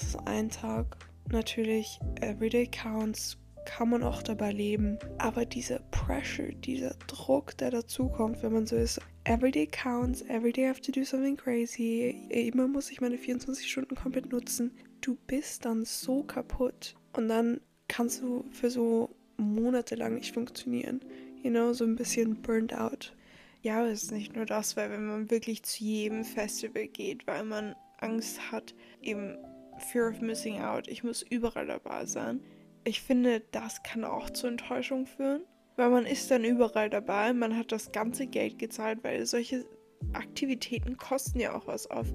das 0.01 0.09
ist 0.09 0.27
ein 0.27 0.49
Tag. 0.49 0.97
Natürlich, 1.31 2.01
Everyday 2.21 2.67
Counts 2.67 3.37
kann 3.67 3.91
man 3.91 4.03
auch 4.03 4.23
dabei 4.23 4.53
leben. 4.53 4.99
Aber 5.19 5.45
dieser 5.45 5.81
Pressure, 5.91 6.53
dieser 6.53 6.95
Druck, 7.07 7.57
der 7.59 7.71
dazukommt, 7.71 8.43
wenn 8.43 8.53
man 8.53 8.67
so 8.67 8.77
ist, 8.77 9.01
Everyday 9.25 9.67
counts, 9.67 10.23
everyday 10.23 10.65
I 10.65 10.69
have 10.69 10.81
to 10.81 10.91
do 10.91 11.05
something 11.05 11.37
crazy, 11.37 12.17
immer 12.31 12.67
muss 12.67 12.91
ich 12.91 13.03
meine 13.03 13.19
24 13.19 13.71
Stunden 13.71 13.95
komplett 13.95 14.33
nutzen. 14.33 14.73
Du 15.03 15.17
bist 15.27 15.67
dann 15.67 15.85
so 15.85 16.23
kaputt. 16.23 16.95
Und 17.13 17.29
dann 17.29 17.61
kannst 17.87 18.23
du 18.23 18.47
für 18.51 18.71
so 18.71 19.11
monatelang 19.37 20.15
nicht 20.15 20.33
funktionieren 20.33 21.01
you 21.43 21.51
know, 21.51 21.73
so 21.73 21.85
ein 21.85 21.97
bisschen 21.97 22.41
burned 22.43 22.75
out. 22.75 23.15
Ja, 23.63 23.87
es 23.87 24.05
ist 24.05 24.13
nicht 24.13 24.35
nur 24.35 24.47
das, 24.47 24.77
weil 24.77 24.91
wenn 24.91 25.07
man 25.07 25.31
wirklich 25.31 25.63
zu 25.63 25.85
jedem 25.85 26.25
Festival 26.25 26.87
geht, 26.87 27.27
weil 27.27 27.45
man 27.45 27.75
Angst 27.99 28.51
hat, 28.51 28.75
eben 29.03 29.37
Fear 29.81 30.11
of 30.11 30.21
Missing 30.21 30.61
Out, 30.61 30.89
ich 30.89 31.03
muss 31.03 31.23
überall 31.23 31.67
dabei 31.67 32.07
sein. 32.07 32.41
Ich 32.85 33.03
finde, 33.03 33.41
das 33.51 33.83
kann 33.83 34.05
auch 34.05 34.31
zu 34.31 34.47
Enttäuschung 34.47 35.07
führen, 35.07 35.43
weil 35.77 35.91
man 35.91 36.07
ist 36.07 36.31
dann 36.31 36.45
überall 36.45 36.91
dabei, 36.91 37.33
man 37.33 37.57
hat 37.57 37.73
das 37.73 37.93
ganze 37.93 38.27
Geld 38.27 38.59
gezahlt, 38.59 39.01
weil 39.03 39.27
solche 39.27 39.67
Aktivitäten 40.13 40.97
kosten 40.97 41.41
ja 41.41 41.55
auch 41.55 41.67
was 41.67 41.91
auf 41.91 42.07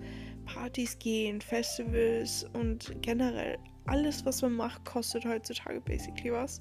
Partys 0.46 0.98
gehen, 1.00 1.42
Festivals 1.42 2.46
und 2.54 2.96
generell 3.02 3.58
alles, 3.88 4.26
was 4.26 4.42
man 4.42 4.54
macht, 4.54 4.86
kostet 4.86 5.26
heutzutage 5.26 5.82
basically 5.82 6.32
was. 6.32 6.60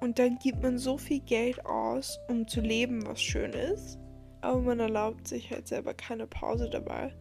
Und 0.00 0.18
dann 0.18 0.38
gibt 0.38 0.62
man 0.62 0.78
so 0.78 0.98
viel 0.98 1.20
Geld 1.20 1.64
aus, 1.64 2.18
um 2.28 2.46
zu 2.46 2.60
leben, 2.60 3.06
was 3.06 3.22
schön 3.22 3.52
ist, 3.52 3.98
aber 4.40 4.60
man 4.60 4.80
erlaubt 4.80 5.28
sich 5.28 5.50
halt 5.50 5.68
selber 5.68 5.94
keine 5.94 6.26
Pause 6.26 6.68
dabei. 6.68 7.14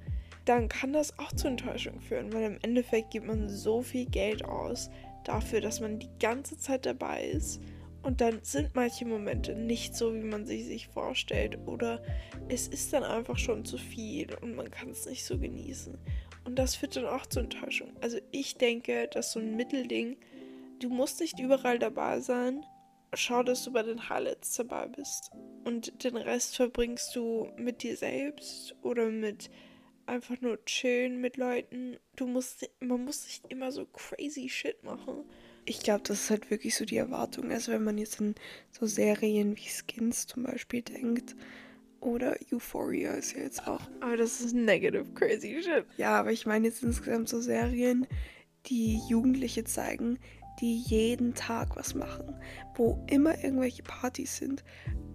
Dann 0.46 0.70
kann 0.70 0.94
das 0.94 1.18
auch 1.20 1.32
zu 1.34 1.48
Enttäuschung 1.48 2.02
führen, 2.02 2.34
weil 2.34 2.44
im 2.44 2.60
Endeffekt 2.62 3.12
gibt 3.12 3.28
man 3.28 3.50
so 3.50 3.82
viel 3.82 4.06
Geld 4.06 4.44
aus 4.44 4.90
dafür, 5.24 5.62
dass 5.62 5.80
man 5.80 6.00
die 6.00 6.10
ganze 6.20 6.58
Zeit 6.58 6.86
dabei 6.86 7.26
ist. 7.26 7.62
Und 8.04 8.20
dann 8.20 8.40
sind 8.42 8.74
manche 8.74 9.06
Momente 9.06 9.54
nicht 9.54 9.96
so, 9.96 10.14
wie 10.16 10.24
man 10.24 10.46
sie 10.46 10.64
sich 10.64 10.88
vorstellt. 10.88 11.60
Oder 11.68 12.02
es 12.50 12.68
ist 12.68 12.92
dann 12.94 13.04
einfach 13.04 13.38
schon 13.38 13.64
zu 13.64 13.78
viel 13.78 14.34
und 14.42 14.56
man 14.56 14.72
kann 14.72 14.90
es 14.90 15.06
nicht 15.06 15.24
so 15.24 15.38
genießen. 15.38 15.98
Und 16.44 16.58
das 16.58 16.76
führt 16.76 16.96
dann 16.96 17.06
auch 17.06 17.28
zur 17.28 17.44
Enttäuschung. 17.44 17.92
Also 18.02 18.18
ich 18.32 18.58
denke, 18.58 19.08
dass 19.12 19.34
so 19.34 19.40
ein 19.40 19.56
Mittelding, 19.56 20.18
du 20.80 20.90
musst 20.90 21.20
nicht 21.20 21.40
überall 21.40 21.78
dabei 21.78 22.20
sein, 22.20 22.66
schau, 23.14 23.44
dass 23.44 23.64
du 23.64 23.72
bei 23.72 23.84
den 23.84 24.10
Highlights 24.10 24.56
dabei 24.56 24.88
bist. 24.88 25.32
Und 25.64 26.04
den 26.04 26.18
Rest 26.18 26.56
verbringst 26.56 27.16
du 27.16 27.50
mit 27.58 27.84
dir 27.84 27.96
selbst 27.96 28.76
oder 28.82 29.10
mit 29.10 29.52
einfach 30.06 30.40
nur 30.42 30.64
chillen 30.66 31.22
mit 31.22 31.38
Leuten. 31.38 31.98
Du 32.16 32.28
musst, 32.28 32.70
man 32.80 33.06
muss 33.06 33.26
nicht 33.26 33.46
immer 33.50 33.72
so 33.72 33.86
crazy 33.86 34.50
shit 34.50 34.84
machen. 34.84 35.24
Ich 35.66 35.80
glaube, 35.80 36.02
das 36.04 36.24
ist 36.24 36.30
halt 36.30 36.50
wirklich 36.50 36.76
so 36.76 36.86
die 36.86 36.98
Erwartung. 36.98 37.52
Also 37.52 37.72
wenn 37.72 37.84
man 37.84 37.98
jetzt 37.98 38.20
an 38.20 38.36
so 38.72 38.86
Serien 38.86 39.56
wie 39.56 39.70
Skins 39.70 40.28
zum 40.28 40.44
Beispiel 40.44 40.82
denkt. 40.82 41.36
Oder 42.00 42.36
Euphoria 42.52 43.12
ist 43.12 43.34
ja 43.34 43.44
jetzt 43.44 43.68
auch. 43.68 43.82
Aber 44.00 44.18
das 44.18 44.42
ist 44.42 44.56
negative 44.56 45.06
crazy 45.14 45.62
shit. 45.62 45.86
Ja, 45.98 46.20
aber 46.20 46.32
ich 46.32 46.48
meine 46.48 46.68
jetzt 46.68 46.82
insgesamt 46.82 47.30
so 47.30 47.40
Serien, 47.42 48.08
die 48.66 49.00
Jugendliche 49.08 49.64
zeigen, 49.64 50.18
die 50.60 50.78
jeden 50.78 51.34
Tag 51.36 51.76
was 51.76 51.94
machen, 51.94 52.36
wo 52.76 53.04
immer 53.08 53.44
irgendwelche 53.44 53.84
Partys 53.84 54.38
sind. 54.38 54.64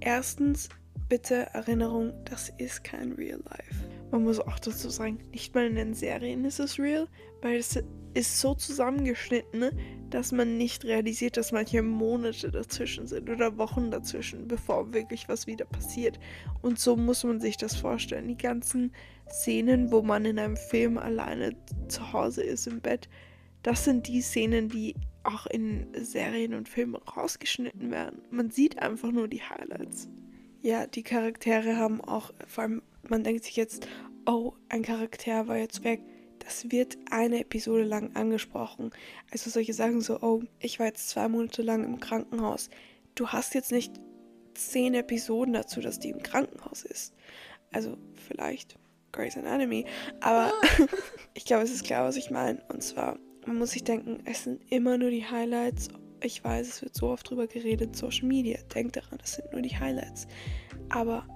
Erstens, 0.00 0.68
bitte 1.08 1.46
Erinnerung, 1.52 2.12
das 2.24 2.52
ist 2.58 2.84
kein 2.84 3.12
Real 3.12 3.40
Life. 3.44 3.88
Man 4.10 4.24
muss 4.24 4.40
auch 4.40 4.58
dazu 4.58 4.88
sagen, 4.88 5.18
nicht 5.32 5.54
mal 5.54 5.66
in 5.66 5.74
den 5.74 5.94
Serien 5.94 6.44
ist 6.44 6.60
es 6.60 6.78
real, 6.78 7.08
weil 7.42 7.56
es 7.56 7.82
ist 8.14 8.40
so 8.40 8.54
zusammengeschnitten, 8.54 9.70
dass 10.10 10.32
man 10.32 10.56
nicht 10.56 10.84
realisiert, 10.84 11.36
dass 11.36 11.52
manche 11.52 11.82
Monate 11.82 12.50
dazwischen 12.50 13.06
sind 13.06 13.28
oder 13.28 13.58
Wochen 13.58 13.90
dazwischen, 13.90 14.48
bevor 14.48 14.92
wirklich 14.94 15.28
was 15.28 15.46
wieder 15.46 15.66
passiert. 15.66 16.18
Und 16.62 16.78
so 16.78 16.96
muss 16.96 17.24
man 17.24 17.40
sich 17.40 17.56
das 17.56 17.76
vorstellen. 17.76 18.28
Die 18.28 18.36
ganzen 18.36 18.92
Szenen, 19.28 19.90
wo 19.90 20.02
man 20.02 20.24
in 20.24 20.38
einem 20.38 20.56
Film 20.56 20.96
alleine 20.96 21.54
zu 21.88 22.12
Hause 22.12 22.42
ist 22.42 22.66
im 22.66 22.80
Bett, 22.80 23.08
das 23.62 23.84
sind 23.84 24.06
die 24.06 24.22
Szenen, 24.22 24.68
die 24.68 24.94
auch 25.24 25.46
in 25.46 25.88
Serien 25.94 26.54
und 26.54 26.68
Filmen 26.68 26.94
rausgeschnitten 26.94 27.90
werden. 27.90 28.22
Man 28.30 28.50
sieht 28.50 28.78
einfach 28.78 29.10
nur 29.10 29.28
die 29.28 29.42
Highlights. 29.42 30.08
Ja, 30.66 30.88
die 30.88 31.04
Charaktere 31.04 31.76
haben 31.76 32.00
auch, 32.00 32.32
vor 32.48 32.64
allem, 32.64 32.82
man 33.08 33.22
denkt 33.22 33.44
sich 33.44 33.54
jetzt, 33.54 33.86
oh, 34.26 34.54
ein 34.68 34.82
Charakter 34.82 35.46
war 35.46 35.58
jetzt 35.58 35.84
weg. 35.84 36.00
Das 36.40 36.72
wird 36.72 36.98
eine 37.08 37.38
Episode 37.38 37.84
lang 37.84 38.16
angesprochen. 38.16 38.90
Also 39.30 39.48
solche 39.48 39.74
Sachen 39.74 40.00
so, 40.00 40.20
oh, 40.22 40.42
ich 40.58 40.80
war 40.80 40.86
jetzt 40.86 41.08
zwei 41.08 41.28
Monate 41.28 41.62
lang 41.62 41.84
im 41.84 42.00
Krankenhaus. 42.00 42.68
Du 43.14 43.28
hast 43.28 43.54
jetzt 43.54 43.70
nicht 43.70 43.92
zehn 44.54 44.94
Episoden 44.94 45.54
dazu, 45.54 45.80
dass 45.80 46.00
die 46.00 46.10
im 46.10 46.24
Krankenhaus 46.24 46.82
ist. 46.82 47.14
Also 47.70 47.96
vielleicht 48.26 48.76
Grey's 49.12 49.36
Anatomy. 49.36 49.86
Aber 50.20 50.52
ich 51.34 51.44
glaube, 51.44 51.62
es 51.62 51.70
ist 51.70 51.84
klar, 51.84 52.04
was 52.04 52.16
ich 52.16 52.32
meine. 52.32 52.60
Und 52.70 52.82
zwar, 52.82 53.20
man 53.46 53.58
muss 53.58 53.70
sich 53.70 53.84
denken, 53.84 54.18
es 54.24 54.42
sind 54.42 54.60
immer 54.72 54.98
nur 54.98 55.10
die 55.10 55.26
Highlights. 55.26 55.90
Ich 56.22 56.42
weiß, 56.42 56.66
es 56.66 56.82
wird 56.82 56.94
so 56.94 57.08
oft 57.08 57.28
drüber 57.28 57.46
geredet, 57.46 57.96
Social 57.96 58.26
Media. 58.26 58.58
Denkt 58.74 58.96
daran, 58.96 59.18
es 59.22 59.34
sind 59.34 59.52
nur 59.52 59.62
die 59.62 59.78
Highlights. 59.78 60.26
Aber 60.88 61.26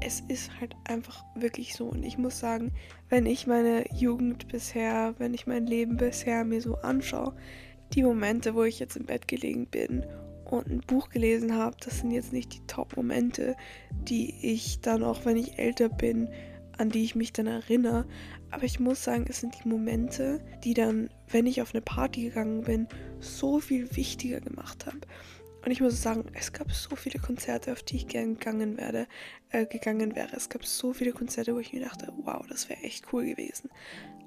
es 0.00 0.20
ist 0.28 0.50
halt 0.60 0.74
einfach 0.84 1.24
wirklich 1.34 1.74
so. 1.74 1.86
Und 1.86 2.02
ich 2.02 2.18
muss 2.18 2.38
sagen, 2.38 2.72
wenn 3.08 3.26
ich 3.26 3.46
meine 3.46 3.84
Jugend 3.94 4.48
bisher, 4.48 5.14
wenn 5.18 5.34
ich 5.34 5.46
mein 5.46 5.66
Leben 5.66 5.96
bisher 5.96 6.44
mir 6.44 6.60
so 6.60 6.76
anschaue, 6.76 7.34
die 7.92 8.02
Momente, 8.02 8.54
wo 8.54 8.64
ich 8.64 8.78
jetzt 8.78 8.96
im 8.96 9.06
Bett 9.06 9.28
gelegen 9.28 9.66
bin 9.66 10.04
und 10.44 10.66
ein 10.68 10.80
Buch 10.80 11.08
gelesen 11.08 11.54
habe, 11.54 11.76
das 11.80 12.00
sind 12.00 12.10
jetzt 12.10 12.32
nicht 12.32 12.52
die 12.52 12.66
Top-Momente, 12.66 13.56
die 13.90 14.34
ich 14.42 14.80
dann 14.80 15.02
auch, 15.02 15.24
wenn 15.24 15.36
ich 15.36 15.58
älter 15.58 15.88
bin, 15.88 16.28
an 16.78 16.90
die 16.90 17.04
ich 17.04 17.14
mich 17.14 17.32
dann 17.32 17.46
erinnere. 17.46 18.06
Aber 18.50 18.64
ich 18.64 18.80
muss 18.80 19.02
sagen, 19.02 19.24
es 19.28 19.40
sind 19.40 19.56
die 19.62 19.68
Momente, 19.68 20.40
die 20.62 20.74
dann, 20.74 21.10
wenn 21.28 21.46
ich 21.46 21.62
auf 21.62 21.74
eine 21.74 21.80
Party 21.80 22.24
gegangen 22.24 22.62
bin, 22.62 22.86
so 23.26 23.60
viel 23.60 23.94
wichtiger 23.96 24.40
gemacht 24.40 24.86
habe. 24.86 25.00
Und 25.66 25.72
ich 25.72 25.80
muss 25.80 26.00
sagen, 26.00 26.26
es 26.34 26.52
gab 26.52 26.70
so 26.70 26.94
viele 26.94 27.18
Konzerte, 27.18 27.72
auf 27.72 27.82
die 27.82 27.96
ich 27.96 28.06
gern 28.06 28.38
gegangen, 28.38 28.76
werde, 28.76 29.08
äh, 29.50 29.66
gegangen 29.66 30.14
wäre. 30.14 30.36
Es 30.36 30.48
gab 30.48 30.64
so 30.64 30.92
viele 30.92 31.10
Konzerte, 31.12 31.56
wo 31.56 31.58
ich 31.58 31.72
mir 31.72 31.80
dachte, 31.80 32.12
wow, 32.18 32.46
das 32.48 32.68
wäre 32.68 32.82
echt 32.82 33.12
cool 33.12 33.26
gewesen. 33.26 33.68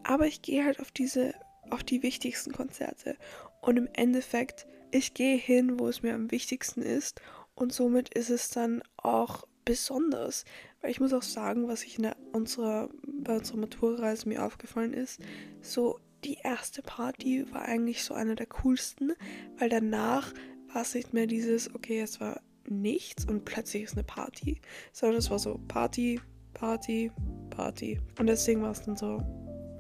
Aber 0.04 0.28
ich 0.28 0.42
gehe 0.42 0.66
halt 0.66 0.82
auf 0.82 0.92
diese, 0.92 1.34
auf 1.70 1.82
die 1.84 2.04
wichtigsten 2.04 2.52
Konzerte. 2.52 3.16
Und 3.62 3.78
im 3.78 3.88
Endeffekt, 3.94 4.68
ich 4.92 5.14
gehe 5.14 5.38
hin, 5.38 5.80
wo 5.80 5.88
es 5.88 6.02
mir 6.02 6.14
am 6.14 6.30
wichtigsten 6.30 6.82
ist. 6.82 7.22
Und 7.56 7.72
somit 7.72 8.14
ist 8.14 8.30
es 8.30 8.50
dann 8.50 8.84
auch 8.98 9.48
besonders. 9.64 10.44
Weil 10.82 10.92
ich 10.92 11.00
muss 11.00 11.14
auch 11.14 11.24
sagen, 11.24 11.70
was 11.70 11.84
ich 11.84 11.96
in 11.96 12.04
der, 12.04 12.18
unserer, 12.34 12.90
bei 13.06 13.38
unserer 13.38 13.58
Maturreise 13.60 14.28
mir 14.28 14.44
aufgefallen 14.44 14.94
ist, 14.94 15.22
so 15.62 16.00
die 16.24 16.38
erste 16.44 16.82
Party 16.82 17.46
war 17.52 17.64
eigentlich 17.64 18.04
so 18.04 18.14
eine 18.14 18.36
der 18.36 18.48
coolsten, 18.48 19.14
weil 19.58 19.70
danach 19.70 20.34
war 20.74 20.82
es 20.82 20.94
nicht 20.94 21.14
mehr 21.14 21.28
dieses, 21.28 21.74
okay, 21.74 22.02
es 22.02 22.20
war 22.20 22.42
nichts 22.68 23.26
und 23.26 23.46
plötzlich 23.46 23.84
ist 23.84 23.94
eine 23.94 24.04
Party, 24.04 24.62
sondern 24.92 25.18
es 25.18 25.30
war 25.30 25.40
so 25.40 25.60
Party, 25.68 26.20
Party, 26.54 27.12
Party. 27.50 28.00
Und 28.20 28.28
deswegen 28.28 28.62
war 28.62 28.72
es 28.72 28.84
dann 28.84 28.96
so, 28.96 29.24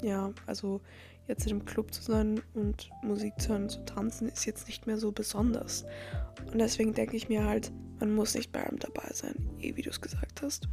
ja, 0.01 0.31
also 0.45 0.81
jetzt 1.27 1.45
in 1.45 1.51
einem 1.51 1.65
Club 1.65 1.93
zu 1.93 2.01
sein 2.01 2.41
und 2.55 2.89
Musik 3.03 3.33
zu 3.39 3.49
hören, 3.49 3.69
zu 3.69 3.83
tanzen, 3.85 4.29
ist 4.29 4.45
jetzt 4.45 4.67
nicht 4.67 4.87
mehr 4.87 4.97
so 4.97 5.11
besonders. 5.11 5.85
Und 6.51 6.57
deswegen 6.59 6.93
denke 6.93 7.15
ich 7.15 7.29
mir 7.29 7.45
halt, 7.45 7.71
man 7.99 8.13
muss 8.13 8.33
nicht 8.33 8.51
bei 8.51 8.65
allem 8.65 8.79
dabei 8.79 9.09
sein, 9.13 9.35
eh 9.59 9.75
wie 9.75 9.81
du 9.81 9.89
es 9.89 10.01
gesagt 10.01 10.41
hast. 10.41 10.67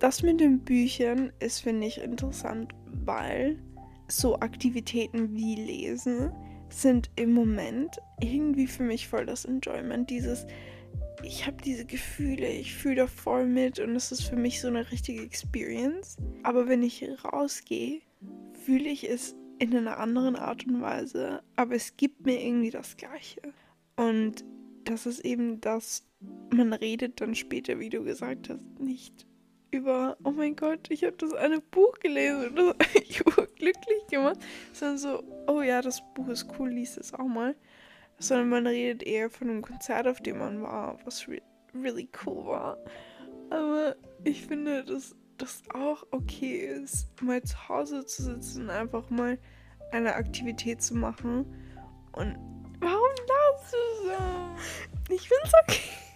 Das 0.00 0.22
mit 0.22 0.40
den 0.40 0.60
Büchern 0.60 1.30
ist, 1.40 1.60
finde 1.60 1.86
ich, 1.86 2.00
interessant, 2.00 2.72
weil 2.86 3.62
so 4.10 4.38
Aktivitäten 4.40 5.34
wie 5.34 5.54
Lesen 5.54 6.32
sind 6.68 7.10
im 7.16 7.32
Moment 7.32 7.98
irgendwie 8.20 8.66
für 8.66 8.84
mich 8.84 9.08
voll 9.08 9.26
das 9.26 9.44
Enjoyment. 9.44 10.08
Dieses, 10.10 10.46
ich 11.22 11.46
habe 11.46 11.56
diese 11.64 11.84
Gefühle, 11.84 12.48
ich 12.48 12.74
fühle 12.74 12.96
da 12.96 13.06
voll 13.06 13.46
mit 13.46 13.78
und 13.78 13.94
es 13.96 14.12
ist 14.12 14.22
für 14.22 14.36
mich 14.36 14.60
so 14.60 14.68
eine 14.68 14.90
richtige 14.90 15.22
Experience. 15.22 16.16
Aber 16.42 16.68
wenn 16.68 16.82
ich 16.82 17.04
rausgehe, 17.24 18.00
fühle 18.64 18.88
ich 18.88 19.08
es 19.08 19.34
in 19.58 19.76
einer 19.76 19.98
anderen 19.98 20.36
Art 20.36 20.66
und 20.66 20.80
Weise, 20.80 21.42
aber 21.56 21.74
es 21.74 21.96
gibt 21.96 22.24
mir 22.24 22.42
irgendwie 22.42 22.70
das 22.70 22.96
Gleiche. 22.96 23.40
Und 23.96 24.44
das 24.84 25.06
ist 25.06 25.20
eben 25.20 25.60
das, 25.60 26.06
man 26.54 26.72
redet 26.72 27.20
dann 27.20 27.34
später, 27.34 27.78
wie 27.78 27.90
du 27.90 28.02
gesagt 28.02 28.48
hast, 28.48 28.64
nicht 28.78 29.26
über, 29.70 30.16
oh 30.24 30.30
mein 30.30 30.56
Gott, 30.56 30.90
ich 30.90 31.04
habe 31.04 31.16
das 31.16 31.32
eine 31.34 31.60
Buch 31.60 31.98
gelesen 32.00 32.48
und 32.48 32.56
das 32.56 32.68
hat 32.68 32.94
mich 32.94 33.18
glücklich 33.56 34.06
gemacht, 34.10 34.38
sondern 34.72 34.98
so, 34.98 35.22
oh 35.46 35.62
ja, 35.62 35.82
das 35.82 36.02
Buch 36.14 36.28
ist 36.28 36.46
cool, 36.58 36.70
liest 36.70 36.98
es 36.98 37.14
auch 37.14 37.26
mal. 37.26 37.54
Sondern 38.18 38.50
man 38.50 38.66
redet 38.66 39.02
eher 39.02 39.30
von 39.30 39.48
einem 39.48 39.62
Konzert, 39.62 40.06
auf 40.06 40.20
dem 40.20 40.38
man 40.38 40.62
war, 40.62 40.98
was 41.04 41.26
re 41.26 41.40
really 41.74 42.08
cool 42.24 42.46
war. 42.46 42.76
Aber 43.48 43.96
ich 44.24 44.46
finde, 44.46 44.84
dass 44.84 45.16
das 45.38 45.62
auch 45.72 46.06
okay 46.10 46.66
ist, 46.66 47.08
mal 47.22 47.42
zu 47.42 47.68
Hause 47.68 48.04
zu 48.04 48.22
sitzen 48.22 48.64
und 48.64 48.70
einfach 48.70 49.08
mal 49.08 49.38
eine 49.92 50.14
Aktivität 50.14 50.82
zu 50.82 50.94
machen. 50.94 51.46
Und 52.12 52.36
warum 52.80 53.14
lachst 53.28 53.72
du 53.72 54.08
so? 54.08 55.14
Ich 55.14 55.28
find's 55.28 55.52
okay. 55.62 56.09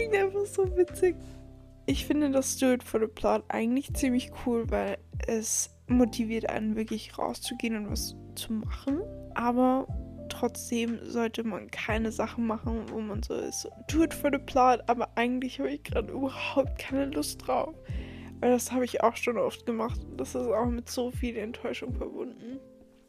Klingt 0.00 0.16
einfach 0.16 0.46
so 0.46 0.78
witzig. 0.78 1.14
Ich 1.84 2.06
finde 2.06 2.30
das 2.30 2.56
Do 2.56 2.72
It 2.72 2.82
for 2.82 3.00
the 3.00 3.06
Plot 3.06 3.44
eigentlich 3.48 3.92
ziemlich 3.92 4.30
cool, 4.46 4.64
weil 4.70 4.96
es 5.26 5.68
motiviert 5.88 6.48
einen 6.48 6.74
wirklich 6.74 7.18
rauszugehen 7.18 7.76
und 7.76 7.90
was 7.90 8.16
zu 8.34 8.54
machen. 8.54 9.02
Aber 9.34 9.86
trotzdem 10.30 10.98
sollte 11.02 11.44
man 11.44 11.70
keine 11.70 12.12
Sachen 12.12 12.46
machen, 12.46 12.84
wo 12.90 12.98
man 13.02 13.22
so 13.22 13.34
ist, 13.34 13.68
do 13.92 14.02
it 14.02 14.14
for 14.14 14.30
the 14.32 14.38
plot, 14.38 14.80
aber 14.86 15.06
eigentlich 15.16 15.58
habe 15.58 15.70
ich 15.70 15.82
gerade 15.82 16.10
überhaupt 16.10 16.78
keine 16.78 17.04
Lust 17.04 17.46
drauf. 17.46 17.74
Weil 18.40 18.52
das 18.52 18.72
habe 18.72 18.86
ich 18.86 19.02
auch 19.02 19.16
schon 19.16 19.36
oft 19.36 19.66
gemacht. 19.66 20.00
Das 20.16 20.30
ist 20.30 20.48
auch 20.48 20.64
mit 20.64 20.88
so 20.88 21.10
viel 21.10 21.36
Enttäuschung 21.36 21.92
verbunden 21.92 22.58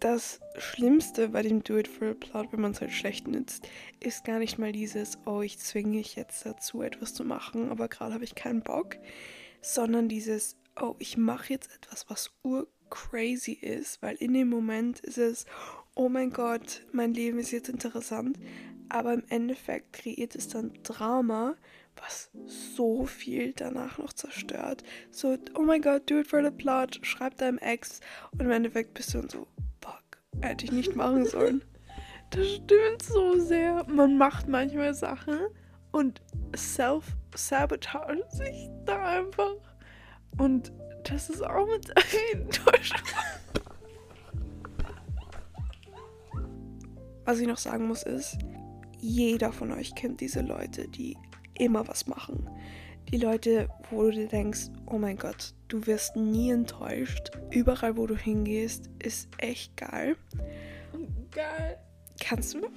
das 0.01 0.39
Schlimmste 0.58 1.29
bei 1.29 1.43
dem 1.43 1.63
Do 1.63 1.77
It 1.77 1.88
for 1.88 2.10
a 2.10 2.13
Plot, 2.13 2.51
wenn 2.51 2.62
man 2.62 2.72
es 2.72 2.81
halt 2.81 2.91
schlecht 2.91 3.27
nützt, 3.27 3.67
ist 4.00 4.25
gar 4.25 4.39
nicht 4.39 4.58
mal 4.58 4.72
dieses, 4.72 5.20
oh, 5.25 5.41
ich 5.41 5.60
zwinge 5.60 5.98
mich 5.98 6.15
jetzt 6.15 6.46
dazu, 6.46 6.81
etwas 6.81 7.13
zu 7.13 7.24
machen, 7.24 7.70
aber 7.70 7.88
gerade 7.88 8.15
habe 8.15 8.24
ich 8.24 8.34
keinen 8.34 8.63
Bock, 8.63 8.98
sondern 9.62 10.10
dieses, 10.10 10.58
oh, 10.79 10.96
ich 10.98 11.17
mache 11.17 11.53
jetzt 11.53 11.74
etwas, 11.75 12.10
was 12.10 12.31
urcrazy 12.41 13.53
ist, 13.53 14.01
weil 14.01 14.15
in 14.15 14.34
dem 14.34 14.50
Moment 14.50 15.00
ist 15.01 15.20
es, 15.20 15.46
oh 15.93 16.10
mein 16.10 16.31
Gott, 16.31 16.84
mein 16.91 17.13
Leben 17.13 17.38
ist 17.38 17.51
jetzt 17.51 17.70
interessant, 17.70 18.39
aber 18.89 19.13
im 19.13 19.24
Endeffekt 19.29 19.94
kreiert 19.94 20.35
es 20.35 20.48
dann 20.48 20.74
Drama, 20.81 21.55
was 21.96 22.31
so 22.75 23.05
viel 23.05 23.53
danach 23.53 24.00
noch 24.00 24.14
zerstört. 24.14 24.83
So, 25.11 25.37
oh 25.55 25.61
mein 25.61 25.83
Gott, 25.83 26.09
do 26.09 26.20
it 26.20 26.27
for 26.27 26.44
the 26.44 26.50
plot, 26.50 27.00
schreib 27.03 27.37
deinem 27.37 27.59
Ex 27.59 28.00
und 28.31 28.42
im 28.42 28.50
Endeffekt 28.50 28.96
bist 28.96 29.14
du 29.14 29.20
dann 29.20 29.29
so, 29.29 29.48
Hätte 30.39 30.65
ich 30.65 30.72
nicht 30.72 30.96
machen 30.96 31.25
sollen. 31.25 31.63
Das 32.29 32.48
stimmt 32.48 33.01
so 33.03 33.37
sehr. 33.39 33.85
Man 33.87 34.17
macht 34.17 34.48
manchmal 34.48 34.94
Sachen 34.94 35.37
und 35.91 36.22
self-sabotage 36.55 38.24
sich 38.29 38.70
da 38.85 39.20
einfach. 39.20 39.55
Und 40.37 40.72
das 41.03 41.29
ist 41.29 41.44
auch 41.44 41.67
mit 41.67 41.89
Enttäuschung. 42.33 43.00
Was 47.25 47.39
ich 47.39 47.48
noch 47.48 47.57
sagen 47.57 47.87
muss 47.87 48.03
ist, 48.03 48.37
jeder 49.00 49.51
von 49.51 49.72
euch 49.72 49.96
kennt 49.96 50.22
diese 50.22 50.41
Leute, 50.41 50.87
die 50.87 51.17
immer 51.55 51.87
was 51.87 52.07
machen. 52.07 52.50
Die 53.14 53.18
Leute, 53.18 53.68
wo 53.90 54.04
du 54.04 54.12
dir 54.12 54.28
denkst, 54.28 54.70
oh 54.86 54.98
mein 54.98 55.18
Gott, 55.18 55.54
du 55.68 55.86
wirst 55.86 56.16
nie 56.16 56.50
enttäuscht. 56.50 57.30
Überall, 57.50 57.98
wo 57.98 58.08
du 58.08 58.16
hingehst, 58.16 58.90
ist 59.04 59.28
echt 59.38 59.76
geil. 59.76 60.16
Geil. 61.30 61.78
Kannst 62.22 62.54
du? 62.54 62.70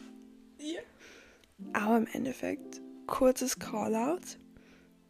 Ja. 0.59 0.81
Aber 1.73 1.99
im 1.99 2.09
Endeffekt, 2.13 2.83
kurzes 3.07 3.61
Callout. 3.61 4.39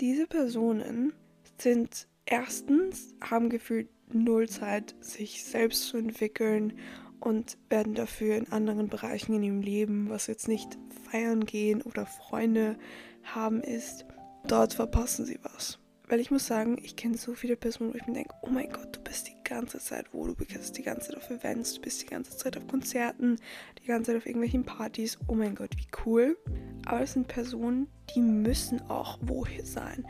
Diese 0.02 0.26
Personen 0.26 1.14
sind 1.58 2.06
erstens, 2.26 3.14
haben 3.22 3.48
gefühlt 3.48 3.88
null 4.12 4.46
Zeit, 4.46 4.94
sich 5.00 5.42
selbst 5.42 5.84
zu 5.86 5.96
entwickeln 5.96 6.74
und 7.20 7.56
werden 7.70 7.94
dafür 7.94 8.36
in 8.36 8.52
anderen 8.52 8.88
Bereichen 8.88 9.32
in 9.32 9.42
ihrem 9.42 9.62
Leben, 9.62 10.10
was 10.10 10.26
jetzt 10.26 10.48
nicht 10.48 10.76
feiern 11.10 11.46
gehen 11.46 11.80
oder 11.80 12.04
Freunde 12.04 12.76
haben 13.22 13.62
ist, 13.62 14.04
dort 14.46 14.74
verpassen 14.74 15.24
sie 15.24 15.38
was. 15.42 15.78
Weil 16.06 16.20
ich 16.20 16.30
muss 16.30 16.46
sagen, 16.46 16.78
ich 16.82 16.96
kenne 16.96 17.16
so 17.16 17.34
viele 17.34 17.56
Personen, 17.56 17.92
wo 17.92 17.96
ich 17.96 18.06
mir 18.06 18.12
denke, 18.12 18.34
oh 18.42 18.50
mein 18.50 18.70
Gott, 18.70 18.94
du 18.94 19.00
bist 19.00 19.26
die 19.26 19.42
ganze 19.42 19.78
Zeit 19.78 20.06
wo, 20.12 20.26
du 20.26 20.34
bist 20.34 20.76
die 20.76 20.82
ganze 20.82 21.08
Zeit 21.08 21.16
auf 21.16 21.30
Events, 21.30 21.74
du 21.74 21.80
bist 21.80 22.02
die 22.02 22.06
ganze 22.06 22.36
Zeit 22.36 22.58
auf 22.58 22.66
Konzerten, 22.66 23.36
die 23.82 23.86
ganze 23.86 24.10
Zeit 24.10 24.18
auf 24.18 24.26
irgendwelchen 24.26 24.64
Partys. 24.64 25.18
Oh 25.28 25.34
mein 25.34 25.54
Gott, 25.54 25.70
wie 25.76 25.86
cool. 26.04 26.36
Aber 26.84 27.00
es 27.00 27.14
sind 27.14 27.26
Personen, 27.26 27.88
die 28.14 28.20
müssen 28.20 28.82
auch 28.90 29.18
woher 29.22 29.64
sein. 29.64 30.06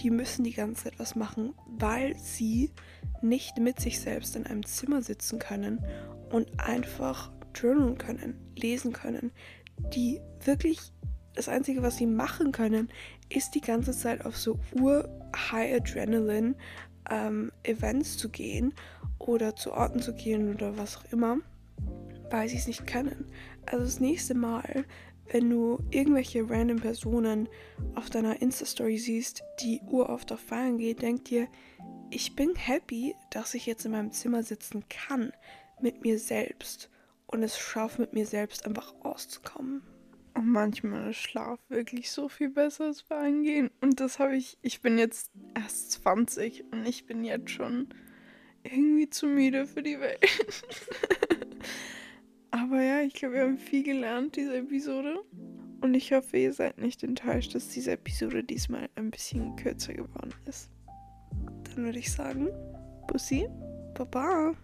Die 0.00 0.08
müssen 0.08 0.42
die 0.42 0.54
ganze 0.54 0.84
Zeit 0.84 0.98
was 0.98 1.16
machen, 1.16 1.52
weil 1.66 2.16
sie 2.16 2.72
nicht 3.20 3.58
mit 3.58 3.78
sich 3.78 4.00
selbst 4.00 4.36
in 4.36 4.46
einem 4.46 4.64
Zimmer 4.64 5.02
sitzen 5.02 5.38
können 5.38 5.84
und 6.30 6.48
einfach 6.58 7.30
journalen 7.54 7.98
können, 7.98 8.40
lesen 8.56 8.94
können. 8.94 9.32
Die 9.94 10.20
wirklich 10.44 10.92
das 11.34 11.48
Einzige, 11.48 11.82
was 11.82 11.98
sie 11.98 12.06
machen 12.06 12.50
können, 12.50 12.88
ist 13.28 13.54
die 13.54 13.60
ganze 13.60 13.92
Zeit 13.92 14.24
auf 14.24 14.36
so 14.36 14.58
Ur-High-Adrenaline-Events 14.80 16.54
ähm, 18.14 18.18
zu 18.18 18.28
gehen 18.28 18.74
oder 19.18 19.56
zu 19.56 19.72
Orten 19.72 20.00
zu 20.00 20.14
gehen 20.14 20.54
oder 20.54 20.76
was 20.78 20.96
auch 20.96 21.04
immer, 21.12 21.38
weil 22.30 22.48
sie 22.48 22.56
es 22.56 22.66
nicht 22.66 22.86
können. 22.86 23.26
Also 23.66 23.84
das 23.84 24.00
nächste 24.00 24.34
Mal, 24.34 24.84
wenn 25.32 25.50
du 25.50 25.82
irgendwelche 25.90 26.48
random 26.48 26.78
Personen 26.78 27.48
auf 27.94 28.10
deiner 28.10 28.40
Insta-Story 28.40 28.98
siehst, 28.98 29.42
die 29.60 29.80
uroft 29.86 30.30
auf 30.32 30.40
Feiern 30.40 30.78
geht, 30.78 31.02
denk 31.02 31.24
dir, 31.24 31.48
ich 32.10 32.36
bin 32.36 32.54
happy, 32.54 33.16
dass 33.30 33.54
ich 33.54 33.66
jetzt 33.66 33.84
in 33.84 33.92
meinem 33.92 34.12
Zimmer 34.12 34.44
sitzen 34.44 34.84
kann 34.88 35.32
mit 35.80 36.02
mir 36.02 36.18
selbst 36.18 36.88
und 37.26 37.42
es 37.42 37.58
schaffe, 37.58 38.02
mit 38.02 38.12
mir 38.12 38.26
selbst 38.26 38.64
einfach 38.64 38.94
auszukommen. 39.02 39.82
Und 40.36 40.52
manchmal 40.52 41.10
ist 41.10 41.16
Schlaf 41.16 41.58
wirklich 41.70 42.10
so 42.10 42.28
viel 42.28 42.50
besser 42.50 42.84
als 42.84 43.00
feiern 43.00 43.42
gehen. 43.42 43.70
Und 43.80 44.00
das 44.00 44.18
habe 44.18 44.36
ich, 44.36 44.58
ich 44.60 44.82
bin 44.82 44.98
jetzt 44.98 45.30
erst 45.54 45.92
20 45.92 46.64
und 46.72 46.86
ich 46.86 47.06
bin 47.06 47.24
jetzt 47.24 47.50
schon 47.50 47.88
irgendwie 48.62 49.08
zu 49.08 49.26
müde 49.28 49.66
für 49.66 49.82
die 49.82 49.98
Welt. 49.98 50.20
Aber 52.50 52.82
ja, 52.82 53.00
ich 53.00 53.14
glaube, 53.14 53.36
wir 53.36 53.42
haben 53.42 53.56
viel 53.56 53.82
gelernt, 53.82 54.36
diese 54.36 54.58
Episode. 54.58 55.20
Und 55.80 55.94
ich 55.94 56.12
hoffe, 56.12 56.36
ihr 56.36 56.52
seid 56.52 56.76
nicht 56.76 57.02
enttäuscht, 57.02 57.54
dass 57.54 57.68
diese 57.68 57.92
Episode 57.92 58.44
diesmal 58.44 58.90
ein 58.96 59.10
bisschen 59.10 59.56
kürzer 59.56 59.94
geworden 59.94 60.34
ist. 60.44 60.70
Dann 61.64 61.84
würde 61.84 61.98
ich 61.98 62.12
sagen, 62.12 62.48
Bussi, 63.08 63.48
Baba. 63.94 64.54